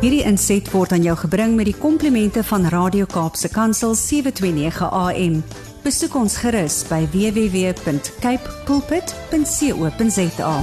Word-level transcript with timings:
Hierdie 0.00 0.22
inset 0.24 0.64
word 0.72 0.94
aan 0.96 1.02
jou 1.04 1.12
gebring 1.26 1.58
met 1.58 1.66
die 1.68 1.76
komplimente 1.76 2.40
van 2.48 2.62
Radio 2.72 3.04
Kaapse 3.04 3.50
Kansel 3.52 3.92
729 3.92 4.86
AM. 4.96 5.34
Besoek 5.84 6.16
ons 6.16 6.38
gerus 6.40 6.78
by 6.88 7.02
www.cape 7.12 8.54
pulpit.co.za. 8.64 10.54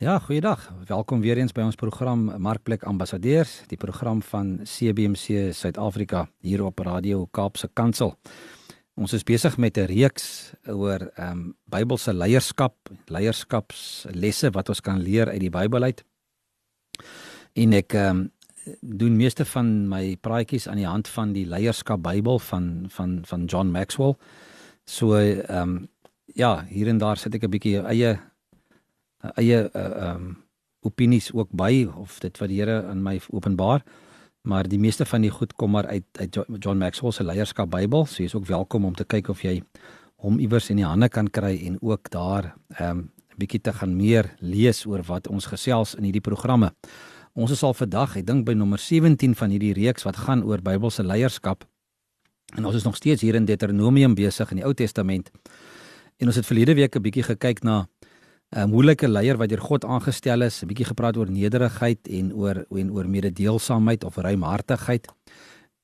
Ja, 0.00 0.16
goeiedag. 0.24 0.64
Welkom 0.88 1.20
weer 1.20 1.36
eens 1.44 1.52
by 1.52 1.68
ons 1.68 1.76
program 1.76 2.24
Markplek 2.40 2.88
Ambassadeurs, 2.88 3.58
die 3.68 3.76
program 3.76 4.24
van 4.24 4.64
CBC 4.64 5.52
Suid-Afrika 5.52 6.24
hier 6.40 6.64
op 6.64 6.80
Radio 6.80 7.28
Kaapse 7.28 7.68
Kansel. 7.68 8.16
Ons 8.96 9.12
is 9.12 9.28
besig 9.28 9.60
met 9.60 9.76
'n 9.76 9.92
reeks 9.92 10.56
oor 10.64 11.12
ehm 11.20 11.30
um, 11.30 11.56
Bybelse 11.68 12.14
leierskap, 12.14 12.76
leierskapslesse 13.12 14.50
wat 14.50 14.68
ons 14.68 14.80
kan 14.80 14.96
leer 14.98 15.28
uit 15.28 15.40
die 15.40 15.52
Bybel 15.52 15.82
uit. 15.82 16.04
En 17.52 17.72
ek 17.72 17.92
ehm 17.94 18.16
um, 18.16 18.30
doen 18.80 19.16
meeste 19.16 19.44
van 19.44 19.88
my 19.88 20.16
praatjies 20.20 20.68
aan 20.68 20.80
die 20.80 20.86
hand 20.86 21.08
van 21.08 21.32
die 21.32 21.46
leierskap 21.46 22.02
Bybel 22.02 22.38
van 22.38 22.86
van 22.88 23.20
van 23.24 23.44
John 23.44 23.70
Maxwell. 23.70 24.16
So 24.84 25.14
ehm 25.14 25.60
um, 25.62 25.88
ja, 26.34 26.64
hier 26.68 26.88
en 26.88 26.98
daar 26.98 27.16
sit 27.16 27.34
ek 27.34 27.44
'n 27.44 27.50
bietjie 27.50 27.78
eie 27.80 28.18
eie 29.34 29.70
uh, 29.74 30.14
um 30.14 30.44
opinies 30.86 31.32
ook 31.32 31.50
by 31.50 31.88
of 31.96 32.18
dit 32.22 32.38
wat 32.38 32.48
die 32.48 32.60
Here 32.60 32.90
in 32.90 33.02
my 33.02 33.20
openbaar. 33.30 33.82
Maar 34.46 34.68
die 34.68 34.78
meeste 34.78 35.04
van 35.04 35.20
die 35.20 35.30
goed 35.30 35.52
kom 35.52 35.70
maar 35.70 35.86
uit 35.86 36.04
uit 36.20 36.38
John 36.58 36.78
Maxwell 36.78 37.10
se 37.12 37.24
leierskap 37.24 37.70
Bybel. 37.70 38.06
So 38.06 38.22
jy 38.22 38.24
is 38.30 38.34
ook 38.34 38.46
welkom 38.46 38.84
om 38.84 38.94
te 38.94 39.04
kyk 39.04 39.28
of 39.28 39.42
jy 39.42 39.62
hom 40.22 40.38
iewers 40.38 40.70
in 40.70 40.76
die 40.76 40.86
hande 40.86 41.08
kan 41.08 41.30
kry 41.30 41.56
en 41.66 41.78
ook 41.82 42.10
daar 42.10 42.54
um 42.80 42.98
'n 42.98 43.15
bietjie 43.38 43.60
te 43.60 43.72
gaan 43.72 43.96
meer 43.96 44.34
lees 44.40 44.86
oor 44.86 45.02
wat 45.02 45.28
ons 45.28 45.46
gesels 45.46 45.94
in 45.94 46.04
hierdie 46.04 46.24
programme. 46.24 46.72
Ons 47.36 47.50
is 47.50 47.62
al 47.62 47.74
vandag, 47.74 48.16
ek 48.16 48.26
dink 48.26 48.46
by 48.46 48.54
nommer 48.56 48.80
17 48.80 49.34
van 49.36 49.50
hierdie 49.50 49.74
reeks 49.76 50.06
wat 50.06 50.16
gaan 50.16 50.42
oor 50.42 50.62
Bybelse 50.64 51.04
leierskap. 51.04 51.66
En 52.56 52.64
ons 52.64 52.74
is 52.74 52.84
nog 52.84 52.96
steeds 52.96 53.22
hier 53.22 53.34
in 53.34 53.44
Deuteronomium 53.44 54.14
besig 54.14 54.50
in 54.50 54.62
die 54.62 54.64
Ou 54.64 54.72
Testament. 54.74 55.30
En 56.16 56.30
ons 56.30 56.36
het 56.36 56.46
verlede 56.46 56.74
week 56.74 56.96
'n 56.96 57.02
bietjie 57.02 57.22
gekyk 57.22 57.62
na 57.62 57.86
'n 58.54 58.60
um, 58.60 58.70
moeilike 58.70 59.08
leier 59.08 59.36
wat 59.36 59.48
deur 59.48 59.60
God 59.60 59.84
aangestel 59.84 60.42
is, 60.42 60.62
'n 60.62 60.66
bietjie 60.66 60.86
gepraat 60.86 61.16
oor 61.16 61.30
nederigheid 61.30 62.08
en 62.08 62.32
oor 62.32 62.64
en 62.70 62.90
oor 62.90 63.08
mededeelsaamheid 63.08 64.04
of 64.04 64.16
ruimhartigheid. 64.16 65.08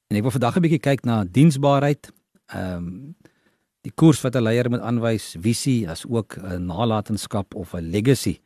En 0.08 0.16
ek 0.16 0.22
wil 0.22 0.30
vandag 0.30 0.56
'n 0.56 0.62
bietjie 0.62 0.80
kyk 0.80 1.04
na 1.04 1.24
diensbaarheid. 1.24 2.12
Ehm 2.46 2.76
um, 2.76 3.16
die 3.82 3.92
koers 3.94 4.20
wat 4.22 4.36
'n 4.36 4.42
leier 4.42 4.70
moet 4.70 4.80
aanwys, 4.80 5.36
visie 5.40 5.88
as 5.88 6.04
ook 6.06 6.38
'n 6.38 6.66
nalatenskap 6.66 7.54
of 7.54 7.74
'n 7.74 7.90
legacy. 7.90 8.40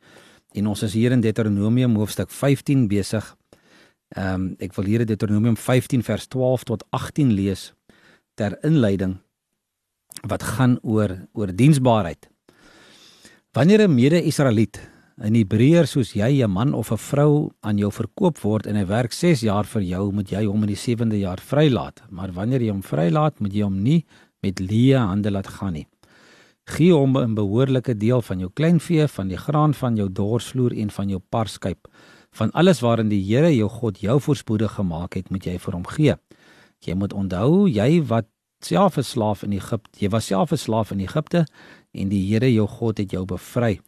En 0.53 0.67
ons 0.67 0.83
is 0.83 0.93
hier 0.93 1.11
in 1.11 1.21
Deuteronomium 1.21 1.95
hoofstuk 1.95 2.29
15 2.29 2.87
besig. 2.87 3.35
Ehm 4.15 4.33
um, 4.33 4.55
ek 4.59 4.73
wil 4.75 4.85
hier 4.85 5.05
Deuteronomium 5.05 5.57
15 5.57 6.03
vers 6.03 6.27
12 6.27 6.63
tot 6.63 6.85
18 6.89 7.31
lees 7.31 7.73
ter 8.35 8.57
inleiding 8.63 9.17
wat 10.27 10.43
gaan 10.43 10.79
oor 10.81 11.27
oor 11.33 11.55
diensbaarheid. 11.55 12.29
Wanneer 13.51 13.87
'n 13.87 13.95
mede-Israeliet, 13.95 14.79
'n 15.17 15.35
Hebreër 15.35 15.87
soos 15.87 16.13
jy, 16.13 16.43
'n 16.43 16.51
man 16.51 16.73
of 16.73 16.91
'n 16.91 16.97
vrou 16.97 17.51
aan 17.59 17.77
jou 17.77 17.91
verkoop 17.91 18.37
word 18.39 18.67
en 18.67 18.75
hy 18.75 18.85
werk 18.85 19.11
6 19.11 19.41
jaar 19.41 19.65
vir 19.65 19.81
jou, 19.81 20.11
moet 20.11 20.29
jy 20.29 20.45
hom 20.45 20.61
in 20.63 20.67
die 20.67 20.75
7de 20.75 21.19
jaar 21.19 21.39
vrylaat. 21.39 22.01
Maar 22.09 22.31
wanneer 22.31 22.61
jy 22.61 22.69
hom 22.69 22.83
vrylaat, 22.83 23.39
moet 23.39 23.53
jy 23.53 23.63
hom 23.63 23.83
nie 23.83 24.05
met 24.41 24.59
leë 24.59 24.97
hande 24.97 25.31
laat 25.31 25.47
gaan 25.47 25.73
nie. 25.73 25.87
Gee 26.67 26.91
hom 26.93 27.17
'n 27.17 27.35
behoorlike 27.35 27.97
deel 27.97 28.21
van 28.21 28.39
jou 28.39 28.49
kleinvee, 28.53 29.07
van 29.07 29.27
die 29.27 29.37
graan 29.37 29.73
van 29.73 29.95
jou 29.95 30.09
dorsvloer 30.11 30.73
en 30.73 30.89
van 30.91 31.09
jou 31.09 31.19
parskyp. 31.29 31.87
Van 32.31 32.51
alles 32.51 32.79
waarin 32.79 33.09
die 33.09 33.23
Here 33.23 33.55
jou 33.55 33.69
God 33.69 33.99
jou 33.99 34.19
voorspoedig 34.19 34.71
gemaak 34.71 35.13
het, 35.13 35.29
moet 35.29 35.45
jy 35.45 35.57
vir 35.59 35.73
hom 35.73 35.85
gee. 35.85 36.15
Jy 36.79 36.93
moet 36.93 37.13
onthou, 37.13 37.67
jy 37.69 38.03
wat 38.03 38.25
self 38.59 38.97
'n 38.97 39.03
slaaf 39.03 39.43
in 39.43 39.53
Egipte, 39.53 39.99
jy 39.99 40.09
was 40.09 40.25
self 40.25 40.51
'n 40.51 40.57
slaaf 40.57 40.91
in 40.91 40.99
Egipte 40.99 41.45
en 41.93 42.09
die 42.09 42.27
Here 42.27 42.53
jou 42.53 42.67
God 42.67 42.97
het 42.97 43.11
jou 43.11 43.25
bevry. 43.25 43.79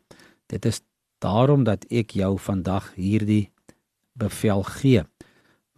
Dit 0.47 0.65
is 0.65 0.81
daarom 1.19 1.63
dat 1.63 1.85
ek 1.91 2.11
jou 2.11 2.37
vandag 2.39 2.93
hierdie 2.95 3.51
bevel 4.13 4.63
gee. 4.63 5.03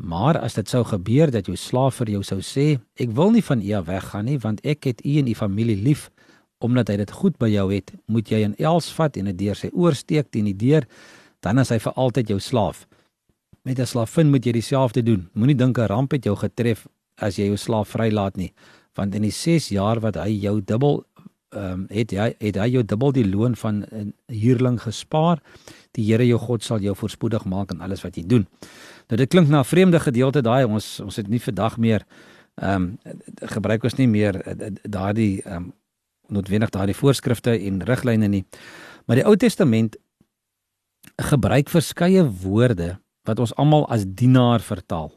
Maar 0.02 0.40
as 0.40 0.58
dit 0.58 0.70
sou 0.70 0.82
gebeur 0.84 1.30
dat 1.32 1.46
jou 1.46 1.56
slaaf 1.58 2.00
vir 2.02 2.16
jou 2.16 2.24
sou 2.26 2.40
sê, 2.42 2.80
ek 2.98 3.12
wil 3.14 3.30
nie 3.36 3.44
van 3.46 3.62
u 3.62 3.82
weggaan 3.86 4.26
nie, 4.26 4.40
want 4.42 4.62
ek 4.66 4.88
het 4.90 5.04
u 5.06 5.18
en 5.20 5.28
u 5.28 5.36
familie 5.38 5.78
lief, 5.78 6.10
omdat 6.62 6.90
hy 6.90 6.96
dit 7.02 7.12
goed 7.12 7.38
by 7.38 7.50
jou 7.54 7.68
het, 7.74 7.94
moet 8.08 8.30
jy 8.30 8.46
'n 8.48 8.56
els 8.58 8.90
vat 8.94 9.18
en 9.18 9.26
dit 9.26 9.38
deur 9.38 9.56
sy 9.56 9.70
oor 9.74 9.94
steek 9.94 10.32
teen 10.32 10.46
die 10.46 10.58
deur, 10.58 10.88
dan 11.42 11.60
is 11.60 11.70
hy 11.70 11.78
vir 11.78 11.94
altyd 11.94 12.30
jou 12.30 12.40
slaaf. 12.40 12.88
Met 13.64 13.80
'n 13.80 13.86
slaafin 13.86 14.30
moet 14.30 14.46
jy 14.46 14.52
dieselfde 14.52 15.04
doen. 15.04 15.30
Moenie 15.34 15.56
dink 15.56 15.78
'n 15.78 15.88
ramp 15.88 16.12
het 16.12 16.24
jou 16.24 16.36
getref 16.36 16.88
as 17.18 17.36
jy 17.38 17.46
jou 17.46 17.58
slaaf 17.58 17.90
vrylaat 17.90 18.38
nie, 18.38 18.54
want 18.96 19.16
in 19.16 19.22
die 19.22 19.32
6 19.32 19.70
jaar 19.70 20.00
wat 20.00 20.16
hy 20.16 20.30
jou 20.42 20.62
dubbel 20.62 21.06
ehm 21.52 21.72
um, 21.72 21.86
het 21.90 22.12
jy 22.12 22.30
het 22.40 22.56
hy 22.56 22.68
jou 22.72 22.84
dubbel 22.86 23.12
die 23.12 23.28
loon 23.28 23.56
van 23.56 23.84
'n 23.92 24.14
huurling 24.28 24.82
gespaar. 24.82 25.42
Die 25.92 26.06
Here 26.06 26.28
jou 26.28 26.40
God 26.40 26.64
sal 26.64 26.80
jou 26.80 26.96
voorspoedig 26.96 27.46
maak 27.46 27.72
in 27.72 27.82
alles 27.82 28.02
wat 28.02 28.16
jy 28.16 28.24
doen. 28.26 28.48
Nou 29.08 29.18
dit 29.18 29.30
klink 29.30 29.48
na 29.48 29.60
'n 29.60 29.66
vreemde 29.66 30.00
gedeelte 30.00 30.42
daai 30.42 30.66
ons 30.66 31.00
ons 31.00 31.16
het 31.16 31.28
nie 31.28 31.40
vandag 31.40 31.78
meer 31.78 32.06
ehm 32.56 32.76
um, 32.76 32.98
gebruik 33.36 33.84
ons 33.84 33.96
nie 33.96 34.08
meer 34.08 34.42
eh, 34.42 34.72
daardie 34.84 35.42
ehm 35.44 35.56
um, 35.56 35.74
noodwendig 36.28 36.70
daardie 36.70 36.96
voorskrifte 36.96 37.60
en 37.60 37.84
riglyne 37.84 38.28
nie. 38.28 38.46
Maar 39.06 39.16
die 39.16 39.26
Ou 39.26 39.36
Testament 39.36 39.98
gebruik 41.18 41.70
verskeie 41.70 42.24
woorde 42.24 43.00
wat 43.24 43.40
ons 43.40 43.56
almal 43.56 43.88
as 43.90 44.06
dienaar 44.08 44.62
vertaal. 44.62 45.12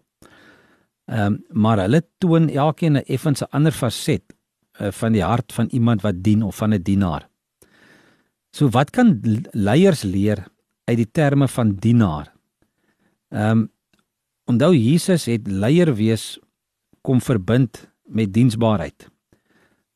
Ehm 1.07 1.27
um, 1.27 1.45
maar 1.49 1.79
hulle 1.79 2.03
toon 2.19 2.49
elkeen 2.49 2.97
'n 2.97 3.05
effens 3.07 3.49
ander 3.51 3.73
faset 3.73 4.23
van 4.75 5.13
die 5.13 5.23
hart 5.23 5.53
van 5.53 5.69
iemand 5.71 6.03
wat 6.03 6.23
dien 6.23 6.43
of 6.43 6.57
van 6.57 6.69
'n 6.69 6.83
die 6.83 6.83
dienaar. 6.83 7.29
So 8.51 8.69
wat 8.69 8.91
kan 8.91 9.21
leiers 9.51 10.03
leer 10.03 10.47
uit 10.85 10.97
die 10.97 11.11
terme 11.11 11.49
van 11.49 11.75
dienaar? 11.75 12.33
Ehm 13.29 13.51
um, 13.51 13.73
onthou 14.45 14.75
Jesus 14.77 15.25
het 15.25 15.47
leier 15.49 15.95
wees 15.95 16.39
kom 17.01 17.21
verbind 17.21 17.89
met 18.05 18.33
diensbaarheid. 18.33 19.09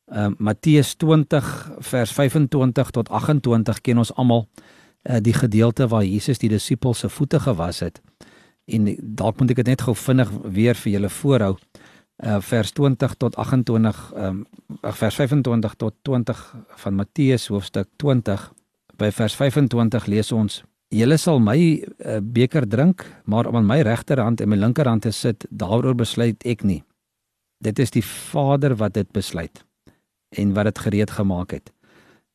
Ehm 0.05 0.25
um, 0.25 0.35
Matteus 0.37 0.95
20 0.95 1.71
vers 1.77 2.11
25 2.11 2.89
tot 2.89 3.09
28 3.09 3.81
ken 3.81 3.97
ons 3.97 4.13
almal 4.13 4.47
uh, 5.03 5.17
die 5.21 5.33
gedeelte 5.33 5.87
waar 5.87 6.03
Jesus 6.03 6.37
die 6.37 6.49
disippels 6.49 6.99
se 6.99 7.09
voete 7.09 7.39
gewas 7.39 7.79
het. 7.79 8.01
En 8.65 8.95
dalk 8.99 9.39
moet 9.39 9.49
ek 9.49 9.63
dit 9.63 9.71
net 9.71 9.81
gou 9.81 9.95
vinnig 9.95 10.31
weer 10.43 10.75
vir 10.75 10.91
julle 10.91 11.09
voorhou 11.09 11.55
uh, 12.23 12.39
vers 12.41 12.71
20 12.71 13.15
tot 13.17 13.35
28 13.35 13.99
um, 14.15 14.45
vers 14.81 15.15
25 15.15 15.75
tot 15.75 15.95
20 16.07 16.43
van 16.83 16.95
Matteus 16.95 17.47
hoofstuk 17.47 17.87
20 17.97 18.51
by 18.99 19.11
vers 19.11 19.35
25 19.35 20.11
lees 20.11 20.31
ons 20.31 20.63
Julle 20.89 21.19
sal 21.21 21.37
my 21.39 21.57
uh, 21.77 22.17
beker 22.21 22.65
drink 22.67 23.05
maar 23.25 23.47
om 23.47 23.59
aan 23.59 23.67
my 23.69 23.81
regterhand 23.85 24.41
en 24.41 24.49
my 24.49 24.57
linkerhand 24.57 25.05
te 25.05 25.11
sit 25.11 25.45
daaroor 25.49 25.95
besluit 25.95 26.45
ek 26.45 26.63
nie 26.63 26.83
Dit 27.59 27.79
is 27.79 27.91
die 27.91 28.03
Vader 28.05 28.77
wat 28.79 28.93
dit 28.95 29.09
besluit 29.11 29.65
en 30.37 30.53
wat 30.55 30.69
dit 30.69 30.79
gereed 30.79 31.11
gemaak 31.11 31.51
het 31.57 31.73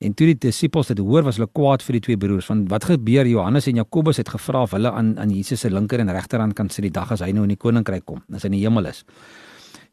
En 0.05 0.12
toe 0.12 0.27
die 0.33 0.37
disippels 0.37 0.91
dit 0.91 1.00
hoor, 1.00 1.23
was 1.25 1.39
hulle 1.39 1.49
kwaad 1.55 1.83
vir 1.84 1.97
die 1.99 2.03
twee 2.09 2.21
broers. 2.21 2.49
Want 2.50 2.69
wat 2.73 2.89
gebeur? 2.89 3.28
Johannes 3.31 3.69
en 3.71 3.78
Jakobus 3.81 4.19
het 4.21 4.28
gevra 4.34 4.65
of 4.67 4.75
hulle 4.77 4.91
aan 4.93 5.15
aan 5.23 5.31
Jesus 5.33 5.62
se 5.65 5.71
linker 5.71 6.03
en 6.03 6.12
regterhand 6.12 6.56
kan 6.59 6.69
sit 6.69 6.84
die 6.89 6.93
dag 6.93 7.12
as 7.15 7.23
hy 7.25 7.31
nou 7.33 7.47
in 7.47 7.55
die 7.55 7.61
koninkryk 7.61 8.05
kom, 8.05 8.21
as 8.34 8.44
hy 8.44 8.50
in 8.50 8.59
die 8.59 8.65
hemel 8.67 8.91
is. 8.91 9.05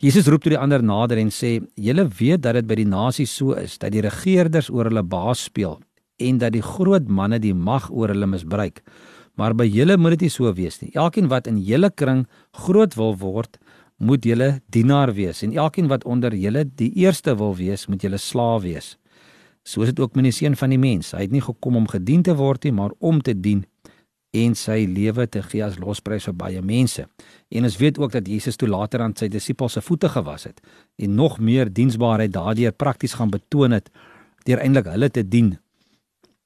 Jesus 0.01 0.25
roep 0.25 0.41
toe 0.41 0.55
die 0.55 0.57
ander 0.57 0.81
nader 0.81 1.19
en 1.21 1.29
sê: 1.29 1.61
"Julle 1.77 2.07
weet 2.19 2.41
dat 2.41 2.55
dit 2.57 2.65
by 2.65 2.75
die 2.75 2.89
nasies 2.89 3.35
so 3.37 3.53
is 3.53 3.77
dat 3.77 3.91
die 3.93 4.01
regerders 4.01 4.69
oor 4.73 4.89
hulle 4.89 5.03
baas 5.03 5.43
speel 5.45 5.79
en 6.17 6.39
dat 6.41 6.53
die 6.53 6.61
groot 6.61 7.07
manne 7.07 7.37
die 7.39 7.53
mag 7.53 7.91
oor 7.91 8.09
hulle 8.09 8.25
misbruik. 8.25 8.81
Maar 9.37 9.53
by 9.53 9.65
julle 9.65 9.97
moet 9.97 10.17
dit 10.17 10.21
nie 10.21 10.29
so 10.29 10.53
wees 10.53 10.81
nie. 10.81 10.89
Elkeen 10.93 11.29
wat 11.29 11.47
in 11.47 11.57
julle 11.57 11.91
kring 11.91 12.25
groot 12.51 12.95
wil 12.95 13.15
word, 13.15 13.59
moet 13.97 14.25
julle 14.25 14.61
dienaar 14.73 15.13
wees 15.13 15.43
en 15.43 15.53
elkeen 15.53 15.87
wat 15.87 16.03
onder 16.03 16.33
julle 16.33 16.65
die 16.65 16.91
eerste 16.97 17.35
wil 17.37 17.55
wees, 17.55 17.87
moet 17.87 18.01
julle 18.01 18.17
slaaf 18.17 18.63
wees. 18.63 18.97
So 19.63 19.81
is 19.81 19.93
dit 19.93 19.99
ook 19.99 20.15
met 20.15 20.23
die 20.23 20.31
seun 20.33 20.55
van 20.55 20.69
die 20.69 20.81
mens. 20.81 21.11
Hy 21.11 21.27
het 21.27 21.31
nie 21.31 21.41
gekom 21.41 21.75
om 21.75 21.87
gedien 21.87 22.23
te 22.23 22.33
word 22.33 22.63
nie, 22.63 22.73
maar 22.73 22.91
om 22.99 23.21
te 23.21 23.37
dien 23.37 23.65
en 24.31 24.55
sy 24.55 24.85
lewe 24.87 25.25
te 25.27 25.41
gee 25.43 25.63
as 25.65 25.77
losprys 25.79 26.25
vir 26.29 26.35
baie 26.39 26.61
mense. 26.63 27.03
En 27.51 27.67
ons 27.67 27.77
weet 27.77 27.99
ook 27.99 28.13
dat 28.15 28.27
Jesus 28.27 28.55
toe 28.55 28.69
later 28.71 29.03
aan 29.03 29.15
sy 29.17 29.27
disippels 29.31 29.75
se 29.75 29.83
voete 29.83 30.09
gewas 30.09 30.47
het 30.47 30.61
en 30.95 31.15
nog 31.15 31.39
meer 31.39 31.71
diensbaarheid 31.73 32.31
daardeur 32.31 32.71
prakties 32.71 33.17
gaan 33.19 33.33
betoon 33.33 33.75
het 33.75 33.91
deur 34.47 34.63
eintlik 34.63 34.87
hulle 34.89 35.09
te 35.09 35.23
dien. 35.27 35.57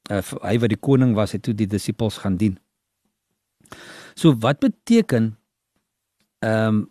Uh, 0.10 0.22
hy 0.42 0.58
wat 0.62 0.74
die 0.74 0.82
koning 0.82 1.16
was, 1.18 1.34
het 1.34 1.46
toe 1.46 1.54
die 1.58 1.70
disippels 1.70 2.20
gaan 2.24 2.38
dien. 2.42 2.58
So 4.16 4.34
wat 4.42 4.60
beteken 4.64 5.36
ehm 6.46 6.68
um, 6.68 6.84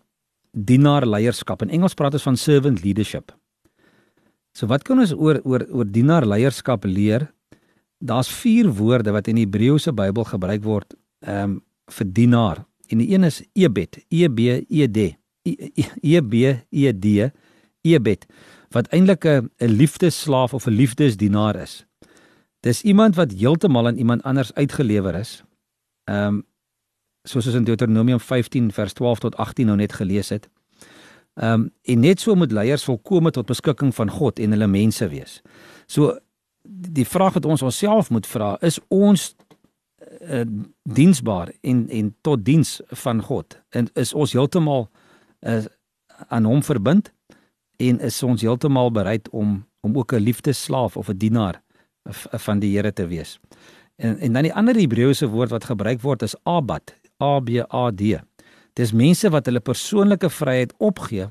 dienaar 0.55 1.03
leierskap? 1.03 1.65
In 1.65 1.69
Engels 1.75 1.97
praat 1.99 2.13
ons 2.15 2.23
van 2.23 2.37
servant 2.39 2.79
leadership. 2.83 3.33
So 4.55 4.69
wat 4.71 4.85
kan 4.87 5.01
ons 5.03 5.11
oor 5.11 5.41
oor 5.43 5.65
oor 5.67 5.87
dienaar 5.87 6.23
leierskap 6.23 6.87
leer? 6.87 7.27
Daar's 8.05 8.29
vier 8.29 8.69
woorde 8.77 9.11
wat 9.11 9.27
in 9.27 9.39
die 9.39 9.45
Hebreëse 9.45 9.93
Bybel 9.93 10.27
gebruik 10.29 10.63
word 10.63 10.95
ehm 11.25 11.43
um, 11.43 11.61
vir 11.85 12.07
dienaar 12.17 12.63
en 12.89 12.97
die 12.97 13.11
een 13.13 13.23
is 13.23 13.43
ebed, 13.53 13.99
E 14.09 14.27
B 14.27 14.39
E 14.69 14.87
D. 14.89 15.13
E 16.01 16.21
B 16.21 16.33
E 16.73 16.93
D, 16.93 17.29
ebed 17.85 18.25
wat 18.73 18.87
eintlik 18.91 19.25
'n 19.25 19.49
'n 19.57 19.71
liefdesslaaf 19.81 20.53
of 20.53 20.65
'n 20.65 20.71
liefdesdienaar 20.71 21.55
is. 21.55 21.85
Dis 22.59 22.81
iemand 22.81 23.15
wat 23.15 23.31
heeltemal 23.31 23.87
aan 23.87 23.97
iemand 23.97 24.23
anders 24.23 24.53
uitgelewer 24.53 25.15
is. 25.15 25.43
Ehm 26.03 26.27
um, 26.27 26.45
soos 27.23 27.45
ons 27.45 27.55
in 27.55 27.63
Deuteronomium 27.63 28.19
15 28.19 28.71
vers 28.71 28.93
12 28.93 29.19
tot 29.19 29.35
18 29.35 29.65
nou 29.65 29.77
net 29.77 29.93
gelees 29.93 30.29
het. 30.29 30.49
Ehm 31.33 31.53
um, 31.53 31.71
en 31.81 31.99
net 31.99 32.19
so 32.19 32.35
moet 32.35 32.51
leiers 32.51 32.83
volkome 32.83 33.31
tot 33.31 33.45
beskikking 33.45 33.95
van 33.95 34.09
God 34.09 34.39
en 34.39 34.51
hulle 34.51 34.67
mense 34.67 35.07
wees. 35.07 35.41
So 35.85 36.19
die 36.67 37.05
vraag 37.05 37.33
wat 37.33 37.45
ons 37.45 37.61
onsself 37.61 38.09
moet 38.09 38.27
vra 38.27 38.55
is 38.61 38.79
ons 38.87 39.35
uh, 40.21 40.45
diensbaar 40.83 41.51
en 41.61 41.89
en 41.89 42.15
tot 42.21 42.45
diens 42.45 42.81
van 43.05 43.21
God 43.21 43.59
en 43.69 43.89
is 43.93 44.13
ons 44.13 44.33
heeltemal 44.33 44.89
uh, 45.39 45.63
aan 46.27 46.45
hom 46.45 46.63
verbind 46.63 47.11
en 47.77 47.99
is 47.99 48.23
ons 48.23 48.41
heeltemal 48.41 48.91
bereid 48.91 49.29
om 49.29 49.65
om 49.85 49.97
ook 49.97 50.13
'n 50.13 50.25
liefdesslaaf 50.25 50.97
of 50.97 51.09
'n 51.09 51.17
dienaar 51.17 51.61
van 52.45 52.59
die 52.59 52.77
Here 52.77 52.93
te 52.93 53.07
wees. 53.07 53.39
En 53.95 54.19
en 54.19 54.33
dan 54.33 54.43
die 54.43 54.53
ander 54.53 54.75
Hebreëse 54.75 55.27
woord 55.27 55.49
wat 55.49 55.63
gebruik 55.63 56.01
word 56.01 56.21
is 56.21 56.35
abad, 56.43 56.95
A 57.23 57.39
B 57.39 57.49
A 57.73 57.91
D. 57.91 58.19
Dis 58.73 58.91
mense 58.91 59.29
wat 59.29 59.45
hulle 59.45 59.59
persoonlike 59.59 60.29
vryheid 60.29 60.73
opgee 60.77 61.29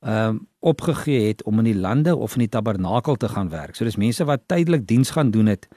ehm 0.00 0.28
um, 0.28 0.48
opgegee 0.60 1.26
het 1.26 1.42
om 1.42 1.58
in 1.58 1.64
die 1.64 1.76
lande 1.76 2.16
of 2.16 2.32
in 2.32 2.44
die 2.44 2.48
tabernakel 2.48 3.16
te 3.16 3.28
gaan 3.28 3.48
werk. 3.48 3.74
So 3.74 3.84
dis 3.84 3.96
mense 3.96 4.24
wat 4.24 4.42
tydelik 4.46 4.86
diens 4.86 5.10
gaan 5.10 5.30
doen 5.30 5.46
het. 5.46 5.68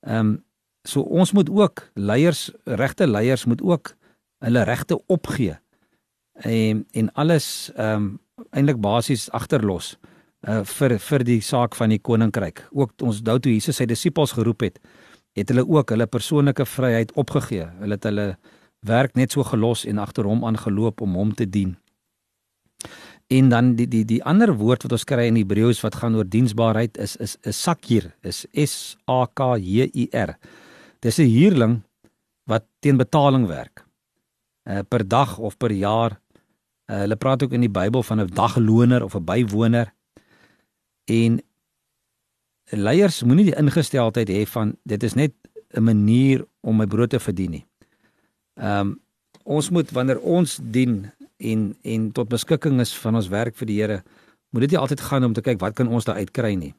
Ehm 0.00 0.18
um, 0.18 0.44
so 0.82 1.00
ons 1.00 1.32
moet 1.32 1.50
ook 1.50 1.90
leiers, 1.94 2.50
regte 2.64 3.06
leiers 3.06 3.44
moet 3.44 3.62
ook 3.62 3.94
hulle 4.38 4.62
regte 4.62 5.06
opgee. 5.06 5.58
En 6.32 6.86
en 6.90 7.12
alles 7.12 7.70
ehm 7.74 8.02
um, 8.02 8.20
eintlik 8.50 8.80
basies 8.80 9.30
agterlos 9.30 9.98
uh 10.48 10.62
vir 10.64 10.98
vir 10.98 11.24
die 11.24 11.40
saak 11.40 11.74
van 11.74 11.88
die 11.88 11.98
koninkryk. 11.98 12.66
Ook 12.72 12.92
ons 13.02 13.22
onthou 13.22 13.38
toe 13.38 13.52
Jesus 13.52 13.76
sy 13.76 13.86
disippels 13.86 14.32
geroep 14.32 14.60
het, 14.60 14.80
het 15.34 15.48
hulle 15.48 15.64
ook 15.66 15.90
hulle 15.90 16.06
persoonlike 16.06 16.66
vryheid 16.66 17.12
opgegee. 17.12 17.68
Hulle 17.80 17.98
het 17.98 18.04
hulle 18.04 18.26
werk 18.84 19.16
net 19.16 19.32
so 19.32 19.42
gelos 19.42 19.84
en 19.84 19.98
agter 19.98 20.24
hom 20.28 20.44
aangeloop 20.44 21.00
om 21.00 21.14
hom 21.14 21.32
te 21.34 21.48
dien. 21.48 21.76
En 23.34 23.48
dan 23.48 23.72
die 23.78 23.88
die 23.88 24.04
die 24.04 24.22
ander 24.22 24.52
woord 24.54 24.84
wat 24.86 24.94
ons 24.96 25.06
kry 25.08 25.26
in 25.30 25.38
Hebreëus 25.40 25.80
wat 25.82 25.96
gaan 26.00 26.16
oor 26.18 26.28
diensbaarheid 26.28 26.98
is 27.02 27.16
is 27.16 27.36
'n 27.42 27.52
sakir, 27.52 28.12
is 28.22 28.46
S 28.52 28.96
A 29.08 29.26
K 29.26 29.56
J 29.58 29.90
I 29.94 30.08
R. 30.12 30.36
Dis 31.00 31.18
'n 31.18 31.28
huurling 31.28 31.82
wat 32.46 32.64
teen 32.80 32.96
betaling 32.96 33.46
werk. 33.46 33.84
Uh 34.68 34.82
per 34.88 35.08
dag 35.08 35.38
of 35.38 35.56
per 35.56 35.72
jaar. 35.72 36.20
Uh, 36.86 36.98
hulle 36.98 37.16
praat 37.16 37.42
ook 37.42 37.52
in 37.52 37.60
die 37.60 37.74
Bybel 37.80 38.02
van 38.02 38.20
'n 38.20 38.34
dagloner 38.34 39.04
of 39.04 39.14
'n 39.14 39.24
bywoner. 39.24 39.94
En 41.04 41.40
leiers 42.70 43.22
moenie 43.22 43.44
die 43.44 43.56
ingesteldheid 43.56 44.28
hê 44.28 44.46
van 44.46 44.76
dit 44.82 45.02
is 45.02 45.14
net 45.14 45.32
'n 45.72 45.82
manier 45.82 46.46
om 46.60 46.76
my 46.76 46.86
brood 46.86 47.10
te 47.10 47.20
verdien 47.20 47.50
nie. 47.50 47.66
Ehm 48.54 48.80
um, 48.80 49.00
ons 49.44 49.70
moet 49.70 49.90
wanneer 49.90 50.20
ons 50.20 50.60
dien 50.62 51.12
en 51.44 51.76
en 51.82 52.10
tot 52.12 52.28
beskikking 52.28 52.80
is 52.80 52.94
van 53.02 53.18
ons 53.20 53.28
werk 53.32 53.56
vir 53.56 53.68
die 53.70 53.78
Here, 53.80 54.02
moet 54.50 54.66
dit 54.66 54.74
nie 54.74 54.80
altyd 54.80 55.00
gaan 55.00 55.24
om 55.24 55.34
te 55.36 55.42
kyk 55.44 55.60
wat 55.60 55.76
kan 55.78 55.88
ons 55.88 56.06
daar 56.08 56.20
uitkry 56.22 56.54
nie. 56.54 56.74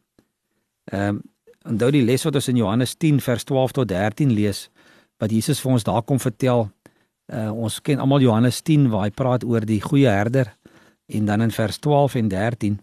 Ehm 0.91 1.17
um, 1.17 1.23
onthou 1.65 1.87
die 1.89 2.03
les 2.05 2.21
wat 2.21 2.35
ons 2.37 2.47
in 2.51 2.59
Johannes 2.59 2.91
10 3.01 3.23
vers 3.25 3.43
12 3.49 3.71
tot 3.73 3.87
13 3.89 4.29
lees 4.37 4.67
wat 5.17 5.31
Jesus 5.33 5.57
vir 5.63 5.71
ons 5.71 5.83
daar 5.83 6.03
kom 6.05 6.19
vertel. 6.21 6.67
Uh, 7.25 7.49
ons 7.49 7.79
ken 7.81 7.99
almal 7.99 8.21
Johannes 8.21 8.59
10 8.61 8.91
waar 8.93 9.07
hy 9.07 9.09
praat 9.09 9.43
oor 9.43 9.65
die 9.65 9.79
goeie 9.81 10.11
herder 10.13 10.51
en 11.09 11.25
dan 11.25 11.41
in 11.41 11.51
vers 11.51 11.79
12 11.81 12.19
en 12.21 12.29
13 12.29 12.77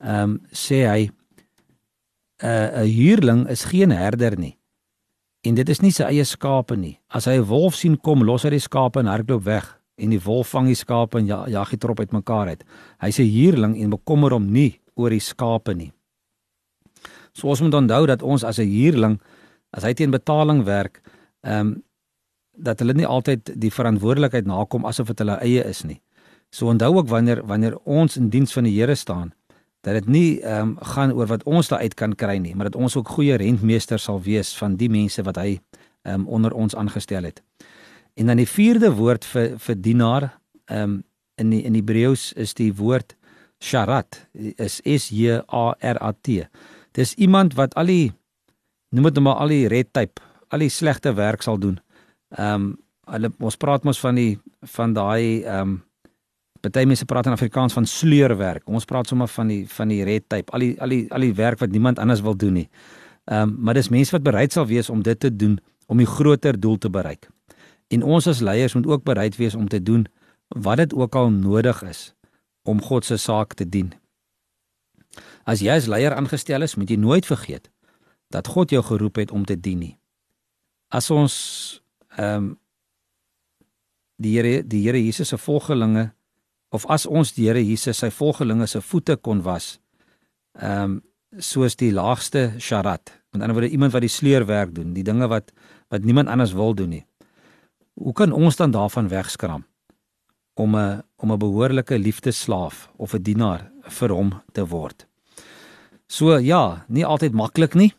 ehm 0.00 0.22
um, 0.22 0.40
sê 0.52 0.86
hy 0.88 1.02
'n 1.04 2.46
uh, 2.48 2.82
'n 2.82 2.88
huurling 2.88 3.48
is 3.48 3.64
geen 3.64 3.90
herder 3.90 4.38
nie. 4.38 4.56
En 5.44 5.54
dit 5.54 5.68
is 5.68 5.80
nie 5.80 5.92
sy 5.92 6.04
eie 6.04 6.24
skape 6.24 6.76
nie. 6.76 6.98
As 7.08 7.24
hy 7.24 7.36
'n 7.36 7.46
wolf 7.46 7.74
sien 7.74 8.00
kom, 8.00 8.24
los 8.24 8.42
hy 8.42 8.50
die 8.50 8.58
skape 8.58 9.00
en 9.00 9.06
hardloop 9.06 9.44
weg 9.44 9.83
en 9.96 10.10
die 10.10 10.20
wolf 10.24 10.54
vang 10.54 10.66
die 10.66 10.78
skape 10.78 11.18
en 11.18 11.26
jag 11.26 11.48
ja, 11.48 11.64
die 11.70 11.78
trop 11.78 12.00
uitmekaar 12.00 12.48
uit. 12.54 12.64
Hy 13.02 13.10
sê 13.14 13.26
huurling 13.28 13.76
en 13.82 13.94
bekommer 13.94 14.34
hom 14.34 14.50
nie 14.52 14.80
oor 14.94 15.14
die 15.14 15.22
skape 15.22 15.74
nie. 15.74 15.92
So 17.34 17.50
ons 17.50 17.62
moet 17.64 17.74
onthou 17.74 18.06
dat 18.06 18.22
ons 18.22 18.44
as 18.44 18.58
'n 18.58 18.68
huurling 18.68 19.20
as 19.72 19.82
hy 19.82 19.92
teen 19.94 20.10
betaling 20.10 20.64
werk, 20.64 21.02
ehm 21.42 21.60
um, 21.60 21.82
dat 22.56 22.78
hulle 22.78 22.94
nie 22.94 23.06
altyd 23.06 23.50
die 23.58 23.70
verantwoordelikheid 23.70 24.46
nakom 24.46 24.84
asof 24.86 25.08
dit 25.10 25.18
hulle 25.18 25.38
eie 25.42 25.64
is 25.64 25.82
nie. 25.84 26.00
So 26.50 26.68
onthou 26.70 26.94
ook 26.96 27.08
wanneer 27.08 27.42
wanneer 27.46 27.78
ons 27.84 28.16
in 28.16 28.28
diens 28.30 28.52
van 28.52 28.64
die 28.64 28.80
Here 28.80 28.94
staan, 28.94 29.32
dat 29.82 29.94
dit 29.94 30.06
nie 30.06 30.40
ehm 30.40 30.60
um, 30.60 30.76
gaan 30.78 31.12
oor 31.12 31.26
wat 31.26 31.42
ons 31.42 31.68
daar 31.68 31.80
uit 31.80 31.94
kan 31.94 32.14
kry 32.14 32.38
nie, 32.38 32.54
maar 32.54 32.70
dat 32.70 32.76
ons 32.76 32.96
ook 32.96 33.08
goeie 33.08 33.36
rentmeester 33.36 33.98
sal 33.98 34.22
wees 34.22 34.56
van 34.56 34.76
die 34.76 34.88
mense 34.88 35.22
wat 35.22 35.36
hy 35.36 35.60
ehm 36.02 36.20
um, 36.20 36.28
onder 36.28 36.52
ons 36.52 36.74
aangestel 36.74 37.24
het. 37.24 37.42
En 38.14 38.30
dan 38.30 38.38
die 38.38 38.48
vierde 38.48 38.92
woord 38.94 39.24
vir 39.24 39.58
vir 39.58 39.80
dienaar, 39.80 40.30
ehm 40.70 40.82
um, 40.82 41.02
in 41.34 41.50
die 41.50 41.64
in 41.66 41.74
Hebreëus 41.74 42.28
is 42.38 42.52
die 42.54 42.70
woord 42.78 43.16
sharat, 43.58 44.20
is 44.34 44.78
S 44.86 45.08
J 45.10 45.40
A 45.50 45.72
R 45.80 45.98
A 45.98 46.12
T. 46.14 46.44
Dis 46.94 47.14
iemand 47.18 47.56
wat 47.58 47.74
al 47.74 47.90
die 47.90 48.12
noem 48.94 49.08
dit 49.08 49.18
nou 49.18 49.24
maar 49.26 49.42
al 49.42 49.50
die 49.50 49.66
red 49.66 49.90
tape, 49.90 50.22
al 50.54 50.62
die 50.62 50.70
slegte 50.70 51.14
werk 51.18 51.42
sal 51.42 51.58
doen. 51.58 51.80
Ehm 52.38 52.54
um, 52.54 52.72
hulle 53.04 53.28
ons 53.44 53.58
praat 53.60 53.84
mos 53.84 53.98
van 54.00 54.16
die 54.16 54.38
van 54.76 54.94
daai 54.96 55.42
ehm 55.42 55.74
um, 55.74 55.74
party 56.64 56.86
mense 56.88 57.04
praat 57.04 57.26
in 57.28 57.34
Afrikaans 57.36 57.74
van 57.76 57.86
sleurwerk. 57.86 58.68
Ons 58.68 58.86
praat 58.88 59.10
sommer 59.10 59.28
van 59.28 59.50
die 59.50 59.64
van 59.68 59.90
die 59.92 60.04
red 60.06 60.28
tape, 60.28 60.52
al 60.52 60.64
die 60.64 60.72
al 60.80 60.94
die 60.94 61.04
al 61.10 61.26
die 61.26 61.34
werk 61.34 61.60
wat 61.60 61.74
niemand 61.74 61.98
anders 61.98 62.22
wil 62.24 62.36
doen 62.36 62.60
nie. 62.62 62.68
Ehm 63.24 63.48
um, 63.50 63.56
maar 63.58 63.74
dis 63.74 63.90
mense 63.90 64.14
wat 64.14 64.22
bereid 64.22 64.52
sal 64.52 64.70
wees 64.70 64.90
om 64.90 65.02
dit 65.02 65.20
te 65.20 65.36
doen 65.36 65.58
om 65.86 65.98
die 65.98 66.08
groter 66.08 66.60
doel 66.60 66.78
te 66.78 66.90
bereik. 66.90 67.33
En 67.88 68.02
ons 68.02 68.26
as 68.26 68.40
leiers 68.40 68.74
moet 68.74 68.86
ook 68.86 69.04
bereid 69.04 69.36
wees 69.36 69.54
om 69.54 69.68
te 69.68 69.82
doen 69.82 70.06
wat 70.48 70.76
dit 70.76 70.94
ook 70.94 71.14
al 71.14 71.30
nodig 71.30 71.82
is 71.82 72.14
om 72.62 72.82
God 72.82 73.04
se 73.04 73.16
saak 73.16 73.54
te 73.54 73.68
dien. 73.68 73.92
As 75.44 75.60
jy 75.60 75.76
as 75.76 75.88
leier 75.90 76.14
aangestel 76.16 76.64
is, 76.64 76.76
moet 76.80 76.90
jy 76.90 76.96
nooit 76.96 77.26
vergeet 77.26 77.68
dat 78.32 78.48
God 78.50 78.72
jou 78.72 78.82
geroep 78.82 79.20
het 79.20 79.30
om 79.30 79.44
te 79.44 79.56
dien 79.60 79.78
nie. 79.78 79.94
As 80.88 81.10
ons 81.10 81.34
ehm 82.16 82.36
um, 82.36 82.52
die 84.16 84.36
Here 84.36 84.62
die 84.62 84.84
Here 84.84 85.00
Jesus 85.00 85.28
se 85.28 85.38
volgelinge 85.38 86.12
of 86.70 86.86
as 86.86 87.06
ons 87.06 87.34
die 87.34 87.48
Here 87.48 87.62
Jesus 87.62 87.98
sy 87.98 88.10
volgelinge 88.14 88.66
se 88.70 88.80
voete 88.80 89.16
kon 89.16 89.42
was, 89.42 89.78
ehm 90.58 90.84
um, 90.84 91.02
soos 91.42 91.74
die 91.74 91.90
laagste 91.90 92.52
sharat, 92.62 93.10
met 93.34 93.42
ander 93.42 93.56
woorde 93.56 93.72
iemand 93.74 93.90
wat 93.90 94.04
die 94.04 94.12
sleurwerk 94.12 94.70
doen, 94.74 94.92
die 94.94 95.02
dinge 95.02 95.26
wat 95.28 95.50
wat 95.90 96.04
niemand 96.06 96.30
anders 96.30 96.52
wil 96.54 96.74
doen 96.74 96.92
nie. 96.94 97.02
Hoe 97.94 98.12
kan 98.12 98.32
ons 98.32 98.56
dan 98.56 98.70
daarvan 98.70 99.08
wegskram 99.08 99.64
om 100.54 100.76
'n 100.76 101.02
om 101.16 101.32
'n 101.32 101.38
behoorlike 101.38 101.98
liefdesslaaf 101.98 102.90
of 102.96 103.14
'n 103.14 103.22
dienaar 103.22 103.70
vir 103.82 104.10
hom 104.10 104.42
te 104.52 104.66
word? 104.66 105.06
So 106.06 106.38
ja, 106.38 106.84
nie 106.88 107.06
altyd 107.06 107.32
maklik 107.32 107.74
nie. 107.74 107.94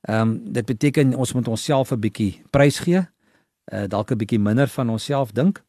Ehm 0.00 0.20
um, 0.20 0.52
dit 0.52 0.66
beteken 0.66 1.14
ons 1.14 1.32
moet 1.32 1.48
onsself 1.48 1.92
'n 1.92 2.00
bietjie 2.00 2.42
prys 2.50 2.78
gee. 2.78 3.02
Uh, 3.72 3.84
dalk 3.86 4.10
'n 4.10 4.16
bietjie 4.16 4.38
minder 4.38 4.68
van 4.68 4.90
onsself 4.90 5.32
dink 5.32 5.62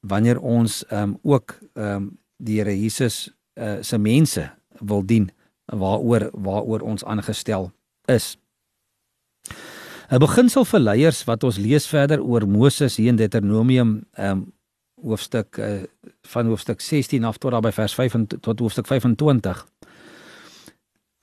wanneer 0.00 0.40
ons 0.40 0.84
ehm 0.86 1.02
um, 1.02 1.18
ook 1.22 1.58
ehm 1.74 1.86
um, 1.86 2.18
die 2.36 2.58
Here 2.58 2.80
Jesus 2.80 3.30
uh, 3.54 3.76
se 3.80 3.98
mense 3.98 4.50
wil 4.78 5.06
dien 5.06 5.30
waaroor 5.64 6.30
waaroor 6.32 6.80
ons 6.80 7.04
aangestel 7.04 7.72
is. 8.04 8.36
'n 10.10 10.18
Beginsel 10.18 10.64
vir 10.64 10.80
leiers 10.80 11.24
wat 11.24 11.44
ons 11.44 11.58
lees 11.58 11.86
verder 11.86 12.22
oor 12.22 12.46
Moses 12.46 12.96
hier 12.96 13.08
in 13.08 13.16
Deuteronomium 13.16 14.04
ehm 14.12 14.30
um, 14.30 14.52
hoofstuk 15.04 15.58
uh, 15.58 15.82
van 16.32 16.46
hoofstuk 16.46 16.80
16 16.80 17.24
af 17.24 17.36
tot 17.36 17.50
daar 17.52 17.60
by 17.60 17.72
vers 17.72 17.94
5 17.94 18.14
en 18.14 18.26
tot 18.26 18.60
hoofstuk 18.60 18.86
25 18.86 19.66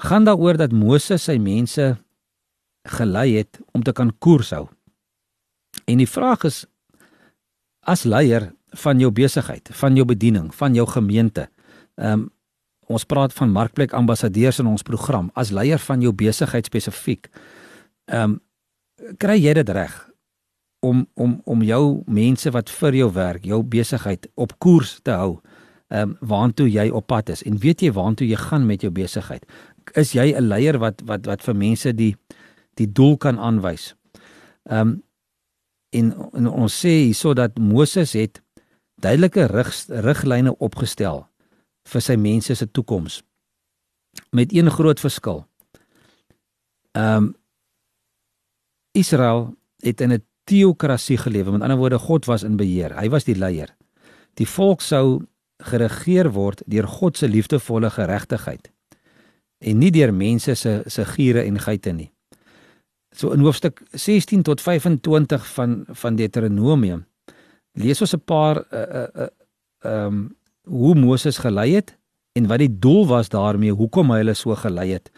gaan 0.02 0.26
daaroor 0.26 0.58
dat 0.58 0.72
Moses 0.72 1.24
sy 1.24 1.38
mense 1.38 1.96
gelei 2.90 3.38
het 3.38 3.60
om 3.74 3.84
te 3.84 3.94
kan 3.94 4.12
koers 4.20 4.50
hou. 4.56 4.68
En 5.86 6.02
die 6.02 6.10
vraag 6.10 6.44
is 6.50 6.66
as 7.86 8.04
leier 8.04 8.52
van 8.82 9.00
jou 9.00 9.12
besigheid, 9.12 9.70
van 9.74 9.96
jou 9.96 10.06
bediening, 10.06 10.50
van 10.56 10.78
jou 10.78 10.88
gemeente. 10.88 11.50
Ehm 11.96 12.14
um, 12.14 12.30
ons 12.92 13.06
praat 13.08 13.32
van 13.32 13.48
markplek 13.56 13.94
ambassadeurs 13.96 14.58
in 14.60 14.68
ons 14.68 14.84
program 14.84 15.30
as 15.40 15.54
leier 15.56 15.80
van 15.80 16.02
jou 16.04 16.12
besigheid 16.12 16.66
spesifiek. 16.66 17.30
Ehm 18.06 18.32
um, 18.32 18.40
kry 19.18 19.38
jy 19.40 19.54
dit 19.54 19.70
reg 19.70 20.10
om 20.80 21.08
om 21.14 21.42
om 21.46 21.62
jou 21.62 22.04
mense 22.08 22.52
wat 22.52 22.70
vir 22.70 22.96
jou 22.96 23.12
werk, 23.14 23.46
jou 23.46 23.64
besigheid 23.64 24.28
op 24.36 24.60
koers 24.60 25.00
te 25.04 25.12
hou. 25.12 25.40
Ehm 25.92 26.10
um, 26.10 26.18
waartoe 26.22 26.70
jy 26.72 26.90
op 26.90 27.08
pad 27.08 27.30
is 27.30 27.44
en 27.44 27.58
weet 27.58 27.82
jy 27.82 27.92
waartoe 27.92 28.28
jy 28.28 28.36
gaan 28.36 28.66
met 28.66 28.82
jou 28.82 28.92
besigheid? 28.92 29.46
Is 29.96 30.14
jy 30.14 30.34
'n 30.34 30.48
leier 30.48 30.80
wat 30.80 31.02
wat 31.06 31.26
wat 31.26 31.44
vir 31.44 31.56
mense 31.56 31.94
die 31.94 32.16
die 32.76 32.92
doel 32.92 33.18
kan 33.18 33.40
aanwys? 33.40 33.96
Ehm 34.70 34.88
um, 34.88 35.04
En, 35.92 36.12
en 36.32 36.48
ons 36.48 36.78
sê 36.84 36.92
hierso 37.04 37.34
dat 37.36 37.58
Moses 37.60 38.14
het 38.16 38.40
duidelike 39.04 39.50
rig, 39.52 39.72
riglyne 40.06 40.54
opgestel 40.64 41.26
vir 41.92 42.04
sy 42.06 42.16
mense 42.16 42.56
se 42.56 42.68
toekoms. 42.72 43.20
Met 44.32 44.54
een 44.56 44.72
groot 44.72 45.00
verskil. 45.00 45.46
Ehm 46.96 47.28
um, 47.28 47.36
Israel 48.92 49.56
het 49.80 50.02
in 50.02 50.12
'n 50.14 50.26
teokrasie 50.44 51.18
gelewe. 51.18 51.52
Met 51.52 51.62
ander 51.62 51.78
woorde, 51.78 52.00
God 52.00 52.26
was 52.26 52.44
in 52.44 52.56
beheer. 52.56 53.00
Hy 53.00 53.10
was 53.10 53.24
die 53.24 53.36
leier. 53.36 53.76
Die 54.34 54.48
volk 54.48 54.82
sou 54.82 55.22
geregeer 55.58 56.32
word 56.32 56.64
deur 56.66 56.88
God 56.88 57.18
se 57.18 57.28
liefdevolle 57.28 57.90
geregtigheid 57.90 58.72
en 59.62 59.78
nie 59.78 59.92
deur 59.94 60.14
mense 60.14 60.56
se 60.58 60.82
se 60.86 61.06
giere 61.06 61.44
en 61.46 61.60
geite 61.60 61.94
nie. 61.94 62.10
So 63.16 63.32
in 63.36 63.44
hoofstuk 63.46 63.82
16 63.92 64.42
tot 64.48 64.62
25 64.62 65.48
van 65.54 65.84
van 65.88 66.16
Deuteronomium 66.16 67.06
lees 67.78 68.02
ons 68.02 68.16
'n 68.16 68.24
paar 68.26 68.64
uh 68.72 68.80
uh 68.80 69.08
ehm 69.18 69.28
uh, 69.86 70.06
um, 70.06 70.36
hoe 70.64 70.96
Moses 70.96 71.38
gelei 71.38 71.74
het 71.74 71.98
en 72.32 72.48
wat 72.48 72.60
die 72.60 72.80
doel 72.80 73.08
was 73.08 73.30
daarmee, 73.30 73.72
hoekom 73.72 74.12
hy 74.12 74.18
hulle 74.18 74.34
so 74.34 74.56
gelei 74.56 74.92
het. 74.92 75.12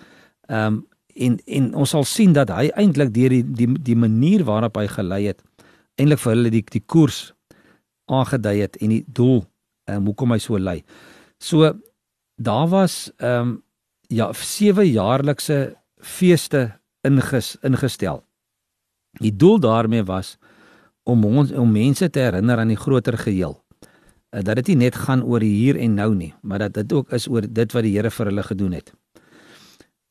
Ehm 0.48 0.74
um, 0.74 0.88
en 1.16 1.38
en 1.46 1.74
ons 1.76 1.90
sal 1.90 2.04
sien 2.04 2.34
dat 2.34 2.50
hy 2.50 2.70
eintlik 2.80 3.14
deur 3.14 3.30
die 3.30 3.44
die 3.44 3.70
die 3.92 3.96
manier 3.96 4.44
waarop 4.48 4.78
hy 4.78 4.88
gelei 4.88 5.24
het 5.28 5.42
eintlik 6.00 6.22
vir 6.24 6.34
hulle 6.36 6.52
die 6.54 6.64
die 6.74 6.84
koers 6.86 7.34
aangedui 8.12 8.58
het 8.62 8.78
en 8.82 8.94
die 8.96 9.04
doel 9.08 9.44
um, 9.90 10.06
hoekom 10.10 10.34
hy 10.34 10.40
so 10.42 10.60
lei. 10.60 10.82
So 11.40 11.74
daar 12.36 12.68
was 12.72 13.12
ehm 13.18 13.42
um, 13.42 13.62
ja 14.14 14.28
sewe 14.34 14.84
jaarlikse 14.86 15.76
feeste 15.98 16.80
inges, 17.02 17.56
ingestel. 17.64 18.24
Die 19.22 19.36
doel 19.36 19.60
daarmee 19.60 20.04
was 20.04 20.38
om 21.04 21.26
ons 21.26 21.52
om 21.52 21.72
mense 21.72 22.10
te 22.10 22.20
herinner 22.20 22.60
aan 22.60 22.72
die 22.72 22.80
groter 22.80 23.18
geheel. 23.18 23.58
Uh, 24.32 24.42
dat 24.42 24.56
dit 24.62 24.74
nie 24.74 24.86
net 24.86 24.96
gaan 24.96 25.24
oor 25.24 25.40
die 25.40 25.54
hier 25.54 25.80
en 25.80 25.96
nou 25.96 26.14
nie, 26.16 26.34
maar 26.42 26.60
dat 26.60 26.74
dit 26.74 26.94
ook 26.94 27.14
is 27.14 27.28
oor 27.28 27.48
dit 27.48 27.74
wat 27.74 27.84
die 27.84 27.96
Here 27.96 28.12
vir 28.12 28.32
hulle 28.32 28.44
gedoen 28.44 28.78
het. 28.80 28.94